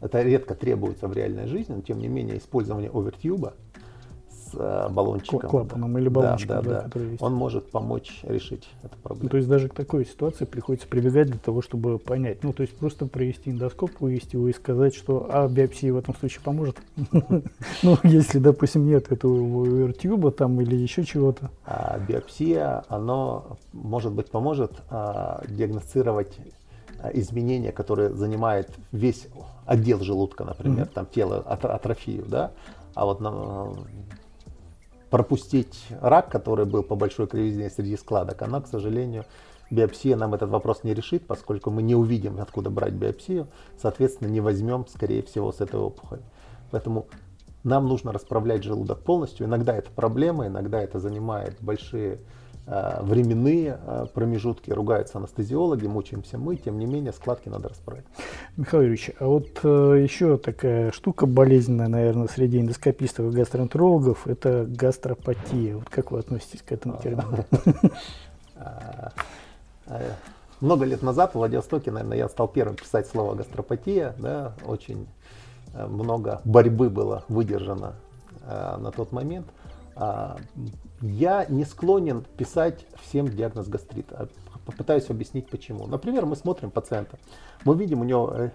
это 0.00 0.22
редко 0.22 0.54
требуется 0.54 1.08
в 1.08 1.12
реальной 1.12 1.46
жизни, 1.46 1.74
но 1.74 1.82
тем 1.82 1.98
не 1.98 2.08
менее 2.08 2.38
использование 2.38 2.90
овертюба, 2.90 3.54
с 4.52 4.56
э, 4.56 4.88
баллончиком. 4.90 5.48
Клапаном 5.48 5.98
или 5.98 6.08
баллончиком, 6.08 6.56
да, 6.56 6.62
да, 6.62 6.82
да, 6.82 6.90
да. 6.94 7.00
есть. 7.00 7.22
Он 7.22 7.34
может 7.34 7.70
помочь 7.70 8.20
решить 8.22 8.68
эту 8.82 8.96
проблему. 8.98 9.30
то 9.30 9.36
есть 9.36 9.48
даже 9.48 9.68
к 9.68 9.74
такой 9.74 10.04
ситуации 10.04 10.44
приходится 10.44 10.88
прибегать 10.88 11.28
для 11.28 11.38
того, 11.38 11.62
чтобы 11.62 11.98
понять. 11.98 12.42
Ну, 12.42 12.52
то 12.52 12.62
есть 12.62 12.76
просто 12.76 13.06
провести 13.06 13.50
эндоскоп, 13.50 13.90
вывести 14.00 14.36
его 14.36 14.48
и 14.48 14.52
сказать, 14.52 14.94
что 14.94 15.26
а 15.30 15.48
биопсия 15.48 15.92
в 15.92 15.96
этом 15.96 16.14
случае 16.14 16.42
поможет. 16.42 16.76
Ну, 17.82 17.96
если, 18.02 18.38
допустим, 18.38 18.86
нет 18.86 19.10
этого 19.10 19.64
вертюба 19.64 20.30
там 20.30 20.60
или 20.60 20.74
еще 20.74 21.04
чего-то. 21.04 21.50
А 21.64 21.98
биопсия, 21.98 22.84
оно, 22.88 23.58
может 23.72 24.12
быть, 24.12 24.30
поможет 24.30 24.72
а, 24.90 25.42
диагностировать 25.48 26.36
а, 27.00 27.10
изменения, 27.10 27.72
которые 27.72 28.10
занимает 28.10 28.70
весь 28.92 29.28
отдел 29.66 30.00
желудка, 30.00 30.44
например, 30.44 30.86
там 30.86 31.06
тело, 31.06 31.38
атрофию, 31.38 32.24
да, 32.26 32.52
а 32.94 33.06
вот 33.06 33.20
пропустить 35.10 35.86
рак, 36.00 36.30
который 36.30 36.64
был 36.64 36.82
по 36.82 36.94
большой 36.94 37.26
кривизне 37.26 37.68
среди 37.68 37.96
складок, 37.96 38.40
она, 38.42 38.60
к 38.60 38.68
сожалению, 38.68 39.24
биопсия 39.70 40.16
нам 40.16 40.34
этот 40.34 40.50
вопрос 40.50 40.84
не 40.84 40.94
решит, 40.94 41.26
поскольку 41.26 41.70
мы 41.70 41.82
не 41.82 41.94
увидим, 41.94 42.40
откуда 42.40 42.70
брать 42.70 42.94
биопсию, 42.94 43.48
соответственно, 43.76 44.28
не 44.28 44.40
возьмем, 44.40 44.86
скорее 44.86 45.22
всего, 45.22 45.52
с 45.52 45.60
этой 45.60 45.80
опухоли. 45.80 46.22
Поэтому 46.70 47.06
нам 47.64 47.86
нужно 47.86 48.12
расправлять 48.12 48.62
желудок 48.64 49.00
полностью. 49.00 49.46
Иногда 49.46 49.76
это 49.76 49.90
проблема, 49.90 50.46
иногда 50.46 50.80
это 50.80 50.98
занимает 50.98 51.56
большие 51.60 52.20
временные 53.02 53.78
э, 53.84 54.06
промежутки, 54.12 54.70
ругаются 54.70 55.18
анестезиологи, 55.18 55.86
мучаемся 55.86 56.38
мы, 56.38 56.56
тем 56.56 56.78
не 56.78 56.86
менее 56.86 57.12
складки 57.12 57.48
надо 57.48 57.68
расправить. 57.68 58.04
Михаил 58.56 58.82
Юрьевич, 58.82 59.10
а 59.18 59.26
вот 59.26 59.48
э, 59.62 60.00
еще 60.02 60.36
такая 60.36 60.92
штука 60.92 61.26
болезненная, 61.26 61.88
наверное, 61.88 62.28
среди 62.28 62.60
эндоскопистов 62.60 63.32
и 63.32 63.36
гастроэнтерологов, 63.36 64.26
это 64.26 64.66
гастропатия. 64.68 65.76
Вот 65.76 65.88
как 65.88 66.12
вы 66.12 66.20
относитесь 66.20 66.62
к 66.62 66.72
этому 66.72 66.98
термину? 67.02 67.44
Много 70.60 70.84
лет 70.84 71.02
назад 71.02 71.32
в 71.32 71.36
Владивостоке, 71.36 71.90
наверное, 71.90 72.18
я 72.18 72.28
стал 72.28 72.46
первым 72.46 72.76
писать 72.76 73.08
слово 73.08 73.34
гастропатия, 73.34 74.14
да, 74.18 74.52
очень 74.64 75.08
Э, 75.72 75.86
много 75.86 76.40
борьбы 76.44 76.90
было 76.90 77.24
выдержано 77.28 77.94
э, 78.42 78.76
на 78.78 78.90
тот 78.90 79.12
момент. 79.12 79.46
А, 80.02 80.38
я 81.02 81.44
не 81.50 81.66
склонен 81.66 82.24
писать 82.38 82.86
всем 83.02 83.28
диагноз 83.28 83.68
гастрита. 83.68 84.30
Попытаюсь 84.64 85.10
объяснить 85.10 85.48
почему. 85.48 85.86
Например, 85.86 86.24
мы 86.24 86.36
смотрим 86.36 86.70
пациента. 86.70 87.18
Мы 87.66 87.76
видим 87.76 88.00
у 88.00 88.04
него 88.04 88.34
э, 88.34 88.50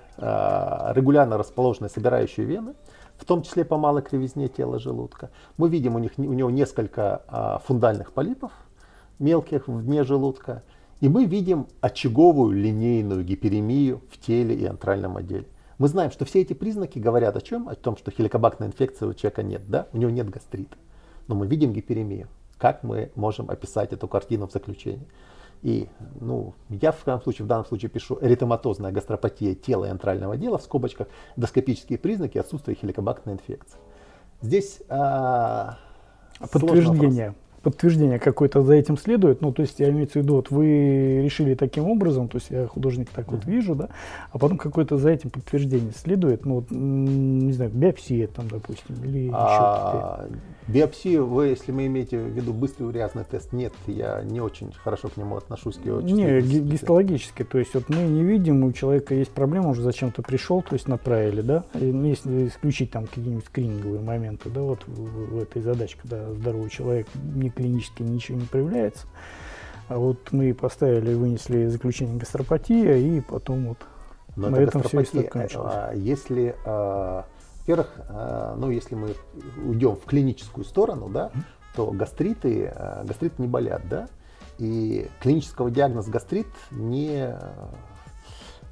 регулярно 0.93 1.37
расположенные 1.37 1.89
собирающие 1.89 2.47
вены, 2.47 2.73
в 3.17 3.25
том 3.25 3.43
числе 3.43 3.63
по 3.63 3.77
малой 3.77 4.01
кривизне 4.01 4.47
тела 4.47 4.79
желудка. 4.79 5.29
Мы 5.57 5.69
видим 5.69 5.95
у, 5.95 5.99
них, 5.99 6.13
у 6.17 6.23
него 6.23 6.49
несколько 6.49 7.21
а, 7.27 7.59
фундальных 7.59 8.11
полипов, 8.11 8.51
мелких 9.19 9.67
в 9.67 9.83
дне 9.83 10.03
желудка. 10.03 10.63
И 10.99 11.09
мы 11.09 11.25
видим 11.25 11.67
очаговую 11.81 12.53
линейную 12.53 13.23
гиперемию 13.23 14.01
в 14.11 14.17
теле 14.17 14.55
и 14.55 14.65
антральном 14.65 15.17
отделе. 15.17 15.47
Мы 15.77 15.89
знаем, 15.89 16.09
что 16.09 16.25
все 16.25 16.41
эти 16.41 16.53
признаки 16.53 16.97
говорят 16.97 17.35
о 17.35 17.41
чем? 17.41 17.67
О 17.69 17.75
том, 17.75 17.97
что 17.97 18.09
хеликобактерной 18.09 18.69
инфекции 18.69 19.05
у 19.05 19.13
человека 19.13 19.43
нет, 19.43 19.63
да? 19.67 19.87
У 19.91 19.97
него 19.97 20.09
нет 20.09 20.29
гастрита. 20.29 20.77
Но 21.27 21.35
мы 21.35 21.47
видим 21.47 21.73
гиперемию. 21.73 22.27
Как 22.57 22.83
мы 22.83 23.11
можем 23.15 23.49
описать 23.49 23.93
эту 23.93 24.07
картину 24.07 24.47
в 24.47 24.51
заключении? 24.51 25.07
И 25.61 25.89
ну, 26.21 26.53
я 26.69 26.91
в 26.91 27.03
данном 27.03 27.21
случае, 27.21 27.45
в 27.45 27.47
данном 27.47 27.65
случае 27.65 27.89
пишу 27.89 28.17
эритематозная 28.21 28.91
гастропатия 28.91 29.55
тела 29.55 29.85
и 29.85 29.89
антрального 29.89 30.35
отдела 30.35 30.57
в 30.57 30.61
скобочках 30.61 31.07
доскопические 31.37 31.97
признаки 31.97 32.37
отсутствия 32.37 32.75
хеликобактерной 32.75 33.33
инфекции. 33.35 33.79
Здесь 34.41 34.81
а, 34.89 35.79
подтверждение 36.51 37.33
подтверждение 37.65 38.19
какое-то 38.19 38.61
за 38.61 38.75
этим 38.75 38.95
следует. 38.95 39.41
Ну, 39.41 39.51
то 39.51 39.63
есть, 39.63 39.79
я 39.79 39.89
имею 39.89 40.07
в 40.07 40.15
виду, 40.15 40.35
вот 40.35 40.51
вы 40.51 41.23
решили 41.23 41.55
таким 41.55 41.89
образом, 41.89 42.27
то 42.27 42.37
есть 42.37 42.51
я 42.51 42.67
художник 42.67 43.09
так 43.09 43.31
вот 43.31 43.45
вижу, 43.45 43.73
да, 43.73 43.89
а 44.31 44.37
потом 44.37 44.59
какое-то 44.59 44.99
за 44.99 45.09
этим 45.09 45.31
подтверждение 45.31 45.91
следует, 45.91 46.45
ну, 46.45 46.55
вот, 46.55 46.69
не 46.69 47.51
знаю, 47.53 47.71
биопсия 47.71 48.27
там, 48.27 48.47
допустим, 48.49 48.95
или 49.03 49.31
а, 49.33 50.27
еще 50.27 50.37
Биопсию 50.67 51.27
вы, 51.27 51.47
если 51.47 51.71
мы 51.71 51.85
имеете 51.85 52.17
в 52.17 52.27
виду 52.27 52.51
быстрый 52.51 52.85
урязный 52.85 53.23
тест, 53.23 53.53
нет, 53.53 53.73
я 53.85 54.23
не 54.23 54.41
очень 54.41 54.71
хорошо 54.73 55.09
к 55.09 55.17
нему 55.17 55.37
отношусь. 55.37 55.77
К 55.77 55.85
его 55.85 56.01
не, 56.01 56.41
гистологически, 56.41 57.43
то 57.43 57.59
есть 57.59 57.73
вот 57.75 57.89
мы 57.89 57.97
не 57.97 58.23
видим, 58.23 58.63
у 58.63 58.71
человека 58.71 59.13
есть 59.13 59.31
проблема, 59.31 59.69
уже 59.69 59.83
зачем-то 59.83 60.23
пришел, 60.23 60.63
то 60.63 60.73
есть 60.73 60.87
направили, 60.87 61.41
да, 61.41 61.65
и, 61.75 61.91
ну, 61.91 62.05
если 62.05 62.47
исключить 62.47 62.91
там 62.91 63.05
какие-нибудь 63.05 63.45
скрининговые 63.45 64.01
моменты, 64.01 64.49
да, 64.49 64.61
вот 64.61 64.79
в, 64.87 65.35
в 65.35 65.39
этой 65.39 65.61
задаче, 65.61 65.97
когда 66.01 66.31
здоровый 66.33 66.69
человек 66.69 67.07
не 67.35 67.51
клинически 67.55 68.03
ничего 68.03 68.39
не 68.39 68.45
проявляется, 68.45 69.07
а 69.87 69.97
вот 69.97 70.31
мы 70.31 70.53
поставили, 70.53 71.13
вынесли 71.13 71.67
заключение 71.67 72.17
гастропатия, 72.17 72.95
и 72.97 73.21
потом 73.21 73.67
вот 73.67 73.77
Но 74.35 74.49
на 74.49 74.57
этом 74.57 74.83
все 74.83 75.01
и 75.01 75.05
закончилось. 75.05 75.73
А, 75.75 75.93
если 75.93 76.55
а, 76.65 77.25
во-первых, 77.61 77.93
э, 78.09 78.55
ну, 78.57 78.69
если 78.69 78.93
мы 78.93 79.15
уйдем 79.65 79.95
в 79.95 80.05
клиническую 80.05 80.63
сторону, 80.65 81.09
да, 81.09 81.31
то 81.75 81.89
гастриты, 81.89 82.71
гастриты 83.03 83.41
не 83.41 83.47
болят, 83.47 83.81
да, 83.89 84.07
и 84.59 85.09
клинического 85.19 85.71
диагноза 85.71 86.11
гастрит 86.11 86.47
не 86.69 87.35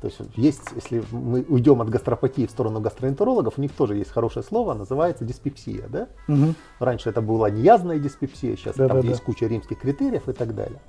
то 0.04 0.08
есть 0.08 0.20
есть, 0.36 0.62
если 0.76 1.02
мы 1.12 1.46
уйдем 1.48 1.82
от 1.82 1.90
гастропатии 1.90 2.46
в 2.46 2.52
сторону 2.52 2.82
гастроэнтерологов, 2.82 3.58
у 3.58 3.62
них 3.62 3.72
тоже 3.72 3.96
есть 3.96 4.12
хорошее 4.12 4.44
слово, 4.44 4.74
называется 4.74 5.24
диспепсия. 5.24 5.88
Да? 5.88 6.10
Угу. 6.28 6.56
Раньше 6.80 7.10
это 7.10 7.22
была 7.22 7.50
неязная 7.50 8.00
диспепсия, 8.00 8.58
сейчас 8.58 8.76
да, 8.76 8.90
там 8.90 9.00
да, 9.00 9.08
есть 9.08 9.22
да. 9.22 9.26
куча 9.26 9.48
римских 9.48 9.80
критериев 9.80 10.28
и 10.28 10.34
так 10.34 10.56
далее. 10.56 10.82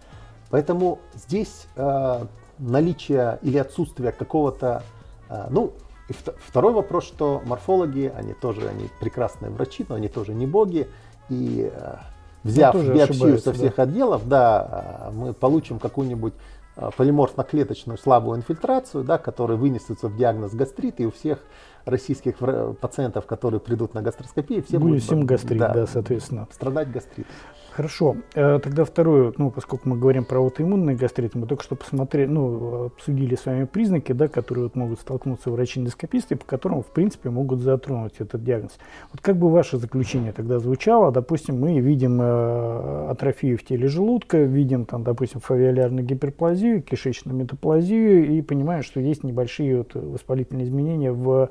Поэтому 0.51 0.99
здесь 1.15 1.69
э, 1.77 2.25
наличие 2.59 3.39
или 3.43 3.57
отсутствие 3.57 4.11
какого-то, 4.11 4.83
э, 5.29 5.47
ну, 5.51 5.75
и 6.09 6.13
второй 6.13 6.73
вопрос, 6.73 7.05
что 7.05 7.41
морфологи, 7.47 8.13
они 8.17 8.35
тоже 8.35 8.67
они 8.67 8.89
прекрасные 8.99 9.53
врачи, 9.53 9.87
но 9.89 9.95
они 9.95 10.09
тоже 10.09 10.35
не 10.35 10.49
боги. 10.49 10.89
И 11.29 11.71
э, 11.73 11.95
взяв 12.43 12.75
биопсию 12.75 13.39
со 13.39 13.53
всех 13.53 13.77
да. 13.77 13.85
отделов, 13.85 14.29
да, 14.29 15.13
мы 15.15 15.35
получим 15.35 15.79
какую-нибудь 15.79 16.35
э, 16.35 16.54
полиморфно-клеточную 16.77 17.99
слабую 17.99 18.39
инфильтрацию, 18.39 19.05
да, 19.05 19.19
которая 19.19 19.57
вынесется 19.57 20.09
в 20.09 20.17
диагноз 20.17 20.55
гастрит, 20.55 21.01
и 21.01 21.07
у 21.07 21.11
всех 21.11 21.41
российских 21.85 22.37
пациентов, 22.81 23.27
которые 23.27 23.61
придут 23.61 23.95
на 23.95 24.03
гастроскопию, 24.03 24.63
все 24.63 24.79
Будет 24.79 24.91
будут 24.91 25.03
всем 25.03 25.27
гастрит, 25.27 25.59
да, 25.59 25.73
да, 25.73 25.87
соответственно. 25.87 26.49
страдать 26.51 26.91
гастритом. 26.91 27.33
Хорошо. 27.75 28.17
Э, 28.37 28.61
тогда 28.63 28.85
второе, 28.85 29.33
ну, 29.37 29.51
поскольку 29.51 29.89
мы 29.89 29.99
говорим 29.99 30.25
про 30.25 30.39
аутоиммунный 30.39 30.95
гастрит, 30.95 31.35
мы 31.35 31.49
только 31.49 31.65
что 31.65 31.75
посмотрели, 31.75 32.29
ну, 32.29 32.85
обсудили 32.85 33.35
с 33.35 33.47
вами 33.47 33.65
признаки, 33.65 34.13
да, 34.13 34.29
которые 34.29 34.67
вот 34.67 34.77
могут 34.77 35.01
столкнуться 35.01 35.51
врачи-эндоскописты, 35.51 36.37
по 36.37 36.45
которым, 36.45 36.85
в 36.85 36.87
принципе, 36.87 37.31
могут 37.31 37.59
затронуть 37.59 38.13
этот 38.21 38.45
диагноз. 38.45 38.79
Вот 39.11 39.21
как 39.21 39.37
бы 39.37 39.51
ваше 39.51 39.79
заключение 39.79 40.33
тогда 40.33 40.61
звучало? 40.61 41.11
Допустим, 41.11 41.59
мы 41.59 41.81
видим 41.81 42.21
э, 42.23 43.09
атрофию 43.11 43.59
в 43.59 43.65
теле 43.65 43.89
желудка, 43.89 44.39
видим, 44.39 44.85
там, 44.85 45.03
допустим, 45.03 45.41
фавиолярную 45.41 46.07
гиперплазию, 46.07 46.81
кишечную 46.81 47.37
метаплазию 47.37 48.37
и 48.37 48.41
понимаем, 48.41 48.85
что 48.85 49.01
есть 49.01 49.25
небольшие 49.25 49.79
вот 49.79 49.95
воспалительные 49.97 50.65
изменения 50.65 51.11
в 51.11 51.49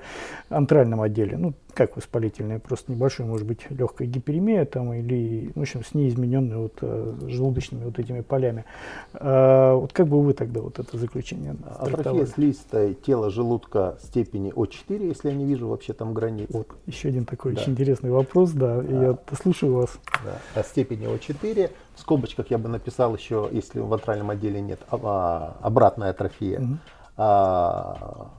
антральном 0.48 1.02
отделе. 1.02 1.36
Ну, 1.36 1.54
как 1.74 1.96
воспалительная, 1.96 2.60
просто 2.60 2.92
небольшой, 2.92 3.26
может 3.26 3.48
быть, 3.48 3.70
легкая 3.70 4.08
гиперемия 4.08 4.66
там 4.66 4.94
или, 4.94 5.52
в 5.56 5.62
общем, 5.62 5.84
с 5.84 5.94
неизмененными 5.94 6.56
вот 6.56 6.78
э, 6.82 7.14
желудочными 7.28 7.86
вот 7.86 8.00
этими 8.00 8.22
полями. 8.22 8.66
А, 9.14 9.76
вот 9.76 9.94
как 9.94 10.08
бы 10.08 10.22
вы 10.22 10.34
тогда 10.34 10.62
вот 10.62 10.80
это 10.80 10.98
заключение 10.98 11.56
Атрофия 11.66 12.26
слизистой 12.26 12.94
тела 12.94 13.30
желудка 13.30 13.98
степени 14.04 14.54
О4, 14.54 15.08
если 15.08 15.30
я 15.30 15.36
не 15.36 15.46
вижу 15.46 15.68
вообще 15.68 15.94
там 15.94 16.14
границ. 16.14 16.48
Вот, 16.52 16.68
еще 16.86 17.10
один 17.10 17.26
такой 17.26 17.54
да. 17.54 17.62
очень 17.62 17.74
интересный 17.74 18.12
вопрос, 18.12 18.52
да, 18.52 18.80
а, 18.80 19.18
я 19.32 19.36
слушаю 19.36 19.74
вас. 19.74 19.98
Да, 20.24 20.62
о 20.62 20.64
степени 20.64 21.08
О4. 21.08 21.72
В 21.96 22.00
скобочках 22.00 22.50
я 22.50 22.58
бы 22.58 22.70
написал 22.70 23.16
еще, 23.16 23.50
если 23.52 23.80
в 23.80 23.94
антральном 23.94 24.30
отделе 24.30 24.62
нет, 24.62 24.80
а, 24.92 25.58
обратная 25.62 26.12
атрофия. 26.12 26.60
Угу. 26.60 26.78
А, 27.18 28.32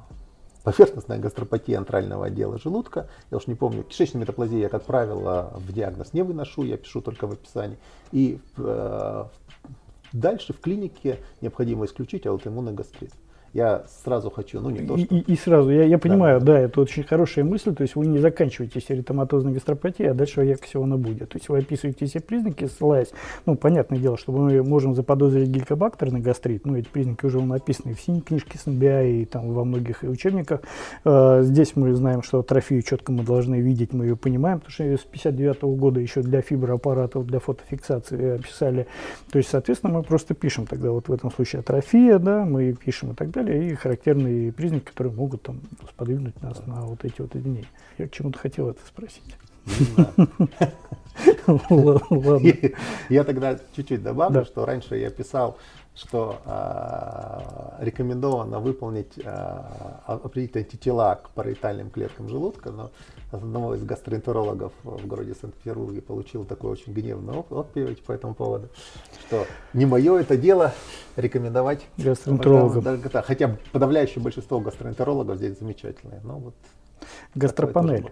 поверхностная 0.65 1.19
гастропатия 1.19 1.79
антрального 1.79 2.27
отдела 2.27 2.59
желудка. 2.59 3.09
Я 3.31 3.37
уж 3.37 3.47
не 3.47 3.55
помню, 3.55 3.85
кишечную 3.85 4.23
метаплазию 4.23 4.61
я, 4.61 4.69
как 4.69 4.83
правило, 4.85 5.53
в 5.55 5.73
диагноз 5.73 6.13
не 6.13 6.23
выношу, 6.23 6.65
я 6.65 6.77
пишу 6.77 7.01
только 7.01 7.27
в 7.27 7.33
описании. 7.33 7.79
И 8.11 8.41
э, 8.57 9.25
дальше 10.13 10.55
в 10.55 10.61
клинике 10.61 11.19
необходимо 11.43 11.85
исключить 11.85 12.27
аутоиммунный 12.27 12.73
гастрит 12.73 13.13
я 13.55 13.85
сразу 14.03 14.31
хочу, 14.31 14.61
ну 14.61 14.71
не 14.71 14.81
то, 14.81 14.99
что... 14.99 15.15
И, 15.15 15.21
и 15.21 15.37
сразу, 15.37 15.71
я, 15.71 15.85
я 15.85 15.97
понимаю, 15.97 16.41
да. 16.41 16.55
да, 16.55 16.59
это 16.59 16.81
очень 16.81 17.05
хорошая 17.05 17.45
мысль, 17.45 17.73
то 17.73 17.83
есть 17.83 17.95
вы 17.95 18.07
не 18.07 18.19
заканчиваете 18.19 18.81
эритематозной 18.89 19.53
гастропатией, 19.53 20.11
а 20.11 20.15
дальше 20.15 20.43
ярко 20.43 20.65
всего 20.65 20.83
она 20.83 20.97
будет. 20.97 21.29
То 21.29 21.37
есть 21.37 21.49
вы 21.49 21.59
описываете 21.59 22.07
все 22.07 22.19
признаки, 22.19 22.67
ссылаясь, 22.67 23.13
ну, 23.47 23.55
понятное 23.55 24.01
дело, 24.01 24.19
что 24.19 24.33
мы 24.33 24.61
можем 24.65 24.97
заподозрить 24.97 25.49
гелькобактерный 25.51 26.21
гастрит, 26.21 26.67
ну, 26.67 26.77
эти 26.77 26.89
признаки 26.89 27.27
уже 27.27 27.41
написаны 27.41 27.95
в 27.95 28.01
синей 28.01 28.23
книжке 28.23 28.59
СНБА 28.59 29.05
и 29.05 29.25
там 29.25 29.53
во 29.53 29.65
многих 29.65 30.03
учебниках. 30.03 30.63
Э, 31.05 31.43
здесь 31.45 31.77
мы 31.77 31.95
знаем, 31.95 32.25
что 32.25 32.41
атрофию 32.41 32.83
четко 32.83 33.13
мы 33.13 33.23
должны 33.23 33.61
видеть, 33.61 33.93
мы 33.93 34.07
ее 34.07 34.17
понимаем, 34.17 34.59
потому 34.59 34.73
что 34.73 34.83
ее 34.83 34.99
с 34.99 35.03
59 35.03 35.59
-го 35.63 35.77
года 35.77 36.01
еще 36.01 36.23
для 36.23 36.41
фиброаппаратов, 36.41 37.25
для 37.25 37.39
фотофиксации 37.39 38.35
описали. 38.35 38.89
То 39.31 39.39
есть, 39.39 39.51
соответственно, 39.51 39.93
мы 39.93 40.03
просто 40.03 40.35
пишем 40.35 40.67
тогда 40.67 40.91
вот 40.91 41.07
в 41.07 41.13
этом 41.13 41.31
случае 41.31 41.61
атрофия, 41.61 42.19
да, 42.19 42.45
мы 42.45 42.73
пишем 42.73 43.13
и 43.13 43.15
так 43.15 43.31
далее 43.31 43.44
далее, 43.45 43.71
и 43.71 43.75
характерные 43.75 44.53
признаки, 44.53 44.85
которые 44.85 45.13
могут 45.13 45.43
там 45.43 45.61
сподвигнуть 45.89 46.41
нас 46.43 46.65
на 46.67 46.83
вот 46.83 47.05
эти 47.05 47.21
вот 47.21 47.35
изменения. 47.37 47.69
Я 47.99 48.09
к 48.09 48.13
чему-то 48.13 48.39
хотел 48.39 48.71
это 48.71 48.81
спросить. 48.87 49.37
Я 53.09 53.25
тогда 53.25 53.59
чуть-чуть 53.77 54.03
добавлю, 54.03 54.45
что 54.45 54.67
раньше 54.67 54.97
я 54.97 55.11
писал, 55.11 55.59
что 55.95 56.41
а, 56.45 57.77
рекомендовано 57.81 58.59
выполнить 58.59 59.13
а, 59.25 60.03
определить 60.07 60.57
антитела 60.57 61.21
к 61.23 61.31
параитальным 61.31 61.91
клеткам 61.91 62.29
желудка, 62.29 62.71
но 62.71 62.91
одного 63.31 63.75
из 63.77 63.85
гастроэнтерологов 63.85 64.73
в 64.83 65.07
городе 65.07 65.35
Санкт-Петербурге 65.35 66.03
получил 66.03 66.45
такой 66.45 66.73
очень 66.73 66.93
гневный 66.93 67.35
отповедь 67.35 68.03
по 68.03 68.13
этому 68.13 68.35
поводу, 68.35 68.69
что 69.27 69.47
не 69.73 69.87
мое 69.87 70.19
это 70.19 70.37
дело 70.37 70.73
рекомендовать 71.17 71.87
гастроэнтерологам. 71.97 73.01
Хотя 73.23 73.57
подавляющее 73.73 74.23
большинство 74.23 74.61
гастроэнтерологов 74.61 75.37
здесь 75.37 75.59
замечательные. 75.59 76.21
Но 76.25 76.39
вот 76.39 76.55
Гастропанель. 77.35 78.11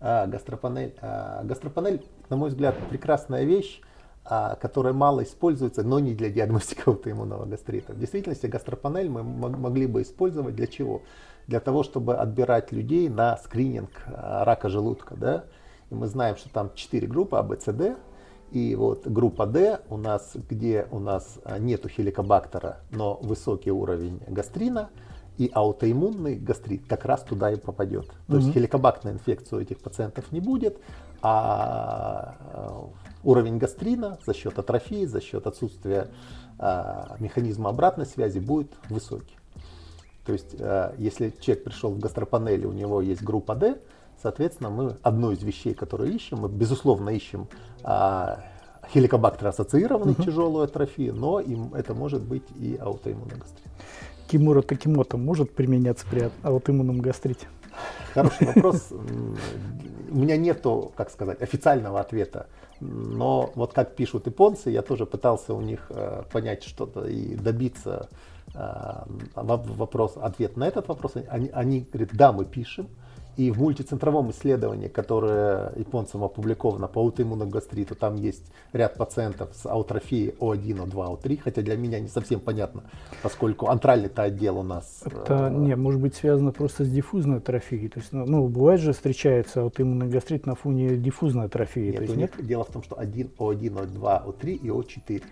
А, 0.00 0.26
гастропанель. 0.26 0.94
А, 1.00 1.42
гастропанель, 1.44 2.04
на 2.28 2.36
мой 2.36 2.50
взгляд, 2.50 2.76
прекрасная 2.90 3.44
вещь, 3.44 3.80
которая 4.24 4.94
мало 4.94 5.22
используется, 5.22 5.82
но 5.82 5.98
не 5.98 6.14
для 6.14 6.30
диагностики 6.30 6.82
аутоиммунного 6.86 7.44
гастрита. 7.44 7.92
В 7.92 7.98
действительности 7.98 8.46
гастропанель 8.46 9.08
мы 9.08 9.22
могли 9.22 9.86
бы 9.86 10.02
использовать 10.02 10.54
для 10.54 10.66
чего? 10.66 11.02
Для 11.46 11.60
того, 11.60 11.82
чтобы 11.82 12.16
отбирать 12.16 12.72
людей 12.72 13.08
на 13.08 13.36
скрининг 13.36 13.90
а, 14.06 14.44
рака 14.44 14.70
желудка. 14.70 15.14
Да? 15.14 15.44
И 15.90 15.94
мы 15.94 16.06
знаем, 16.06 16.36
что 16.36 16.48
там 16.48 16.70
4 16.74 17.06
группы 17.06 17.36
А, 17.36 17.42
Б, 17.42 17.58
С, 17.60 17.70
Д. 17.70 17.96
И 18.50 18.74
вот 18.76 19.06
группа 19.06 19.46
D 19.46 19.80
у 19.90 19.96
нас, 19.96 20.36
где 20.48 20.86
у 20.90 21.00
нас 21.00 21.38
а, 21.44 21.58
нету 21.58 21.88
хеликобактера, 21.88 22.80
но 22.90 23.18
высокий 23.20 23.72
уровень 23.72 24.20
гастрина, 24.28 24.90
и 25.36 25.50
аутоиммунный 25.52 26.36
гастрит 26.36 26.86
как 26.86 27.04
раз 27.04 27.22
туда 27.22 27.50
и 27.50 27.56
попадет. 27.56 28.06
То 28.06 28.14
mm-hmm. 28.14 28.40
есть 28.40 28.52
хеликобактерной 28.52 29.14
инфекции 29.14 29.56
у 29.56 29.60
этих 29.60 29.80
пациентов 29.80 30.30
не 30.32 30.40
будет, 30.40 30.78
а 31.22 32.36
э, 32.52 33.04
уровень 33.24 33.58
гастрина 33.58 34.18
за 34.24 34.34
счет 34.34 34.58
атрофии, 34.58 35.06
за 35.06 35.20
счет 35.20 35.46
отсутствия 35.46 36.08
а, 36.58 37.16
механизма 37.18 37.70
обратной 37.70 38.06
связи 38.06 38.38
будет 38.38 38.72
высокий. 38.88 39.36
То 40.24 40.32
есть, 40.32 40.54
а, 40.60 40.94
если 40.98 41.30
человек 41.40 41.64
пришел 41.64 41.90
в 41.90 41.98
гастропанели, 41.98 42.66
у 42.66 42.72
него 42.72 43.00
есть 43.00 43.22
группа 43.22 43.54
D, 43.54 43.78
соответственно, 44.22 44.70
мы 44.70 44.96
одну 45.02 45.32
из 45.32 45.42
вещей, 45.42 45.74
которые 45.74 46.14
ищем, 46.14 46.38
мы 46.38 46.48
безусловно 46.48 47.10
ищем 47.10 47.48
хеликобактер 48.92 49.48
ассоциированный 49.48 50.12
угу. 50.12 50.22
тяжелую 50.22 50.64
атрофию, 50.64 51.14
но 51.14 51.40
им 51.40 51.74
это 51.74 51.94
может 51.94 52.22
быть 52.22 52.44
и 52.56 52.76
аутоиммунный 52.80 53.36
гастрит. 53.36 53.66
Кимура 54.34 54.62
Такимото 54.62 55.16
может 55.16 55.54
применяться 55.54 56.04
при 56.10 56.28
аутоиммунном 56.42 56.98
гастрите? 56.98 57.46
Хороший 58.14 58.48
вопрос. 58.48 58.88
У 60.10 60.18
меня 60.18 60.36
нету, 60.36 60.90
как 60.96 61.10
сказать, 61.10 61.40
официального 61.40 62.00
ответа. 62.00 62.48
Но 62.80 63.52
вот 63.54 63.72
как 63.72 63.94
пишут 63.94 64.26
японцы, 64.26 64.70
я 64.70 64.82
тоже 64.82 65.06
пытался 65.06 65.54
у 65.54 65.60
них 65.60 65.86
э, 65.90 66.24
понять 66.32 66.64
что-то 66.64 67.06
и 67.06 67.36
добиться 67.36 68.08
э, 68.56 68.58
вопрос, 69.36 70.14
ответ 70.16 70.56
на 70.56 70.66
этот 70.66 70.88
вопрос. 70.88 71.12
Они, 71.28 71.50
они 71.50 71.86
говорят, 71.92 72.10
да, 72.14 72.32
мы 72.32 72.44
пишем, 72.44 72.88
и 73.36 73.50
в 73.50 73.58
мультицентровом 73.58 74.30
исследовании, 74.30 74.88
которое 74.88 75.72
японцам 75.76 76.24
опубликовано 76.24 76.88
по 76.88 77.00
аутоиммунному 77.00 77.50
гастриту, 77.50 77.94
там 77.94 78.16
есть 78.16 78.44
ряд 78.72 78.96
пациентов 78.96 79.50
с 79.54 79.66
аутрофией 79.66 80.34
О1, 80.38 80.86
О2, 80.86 81.20
О3, 81.20 81.40
хотя 81.42 81.62
для 81.62 81.76
меня 81.76 82.00
не 82.00 82.08
совсем 82.08 82.40
понятно, 82.40 82.84
поскольку 83.22 83.68
антральный-то 83.68 84.22
отдел 84.22 84.58
у 84.58 84.62
нас... 84.62 85.02
Это, 85.04 85.48
э, 85.48 85.54
не, 85.54 85.76
может 85.76 86.00
быть 86.00 86.14
связано 86.14 86.52
просто 86.52 86.84
с 86.84 86.90
диффузной 86.90 87.38
атрофией. 87.38 87.88
То 87.88 88.00
есть, 88.00 88.12
ну, 88.12 88.24
ну 88.26 88.48
бывает 88.48 88.80
же 88.80 88.92
встречается 88.92 89.62
аутоиммунный 89.62 90.08
гастрит 90.08 90.46
на 90.46 90.54
фоне 90.54 90.96
диффузной 90.96 91.46
атрофии. 91.46 91.90
Нет, 91.90 91.96
то 91.96 92.02
есть, 92.02 92.16
нет? 92.16 92.32
Дело 92.38 92.64
в 92.64 92.70
том, 92.70 92.82
что 92.82 92.98
один 92.98 93.30
О1, 93.38 93.98
О2, 93.98 94.26
О3 94.26 94.52
и 94.52 94.68
О4. 94.68 95.22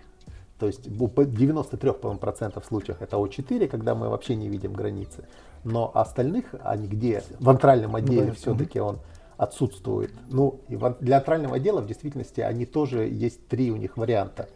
То 0.63 0.67
есть 0.67 0.87
в 0.87 1.03
93% 1.03 2.65
случаях 2.65 3.01
это 3.01 3.17
О4, 3.17 3.67
когда 3.67 3.95
мы 3.95 4.07
вообще 4.07 4.33
не 4.35 4.47
видим 4.47 4.71
границы. 4.71 5.25
Но 5.65 5.91
остальных, 5.93 6.55
они 6.63 6.87
где? 6.87 7.21
В 7.41 7.49
антральном 7.49 7.97
отделе 7.97 8.27
ну, 8.27 8.33
все-таки 8.33 8.79
он 8.79 8.99
отсутствует. 9.35 10.13
Ну, 10.29 10.61
и 10.69 10.79
для 11.01 11.17
антрального 11.17 11.57
отдела 11.57 11.81
в 11.81 11.85
действительности 11.85 12.39
они 12.39 12.65
тоже 12.65 13.09
есть 13.09 13.45
три 13.49 13.71
у 13.71 13.75
них 13.75 13.97
варианта. 13.97 14.47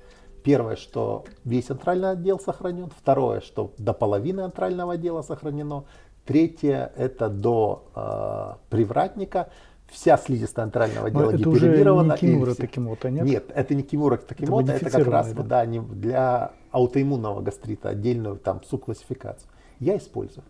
Первое, 0.45 0.78
что 0.78 1.26
весь 1.43 1.70
антральный 1.70 2.12
отдел 2.12 2.39
сохранен. 2.39 2.89
Второе, 2.97 3.41
что 3.41 3.74
до 3.78 3.91
половины 3.91 4.39
антрального 4.39 4.93
отдела 4.93 5.24
сохранено. 5.24 5.84
Третье, 6.24 6.93
это 6.95 7.28
до 7.28 7.84
э, 7.93 8.53
привратника 8.70 9.49
вся 9.91 10.17
слизистая 10.17 10.65
антрального 10.65 11.07
отдела 11.07 11.29
это 11.29 11.38
гиперемирована. 11.38 12.13
Это 12.13 12.25
уже 12.25 12.25
не 12.25 12.33
Кимура 12.33 12.53
Такимота, 12.55 13.09
нет? 13.09 13.25
Нет, 13.25 13.45
это 13.53 13.75
не 13.75 13.83
Кимура 13.83 14.17
Такимота, 14.17 14.73
это, 14.73 14.85
это 14.85 14.97
как 14.97 15.07
раз 15.07 15.33
да? 15.33 15.43
Да, 15.43 15.65
не, 15.65 15.79
для 15.79 16.51
аутоиммунного 16.71 17.41
гастрита 17.41 17.89
отдельную 17.89 18.38
там 18.38 18.61
субклассификацию. 18.63 19.49
Я 19.79 19.97
использую. 19.97 20.43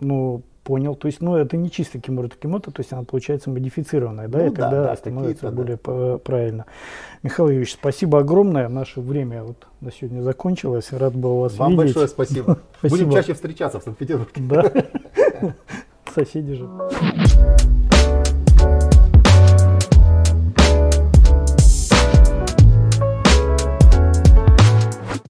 Ну, 0.00 0.42
понял. 0.66 0.94
То 0.96 1.06
есть, 1.06 1.20
ну, 1.20 1.36
это 1.36 1.56
не 1.56 1.70
чисто 1.70 2.00
Кимура 2.00 2.28
Такимота, 2.28 2.70
то 2.70 2.80
есть 2.80 2.92
она 2.92 3.04
получается 3.04 3.50
модифицированная, 3.50 4.28
да, 4.28 4.38
ну, 4.40 4.46
и 4.46 4.50
да, 4.50 4.62
тогда 4.62 4.82
да, 4.84 4.96
становится 4.96 5.50
более 5.50 5.78
да. 5.82 6.18
правильно. 6.18 6.66
Михаил 7.22 7.48
Юрьевич, 7.48 7.74
спасибо 7.74 8.18
огромное. 8.18 8.68
Наше 8.68 9.00
время 9.00 9.44
вот 9.44 9.66
на 9.80 9.92
сегодня 9.92 10.20
закончилось. 10.22 10.92
Рад 10.92 11.14
был 11.14 11.38
вас 11.38 11.56
Вам 11.56 11.72
видеть. 11.72 11.94
Вам 11.94 12.04
большое 12.04 12.08
спасибо. 12.26 12.58
Будем 12.82 13.12
чаще 13.12 13.34
встречаться 13.34 13.80
в 13.80 13.84
Санкт-Петербурге. 13.84 14.42
Да. 14.48 15.54
Соседи 16.14 16.54
же. 16.54 16.68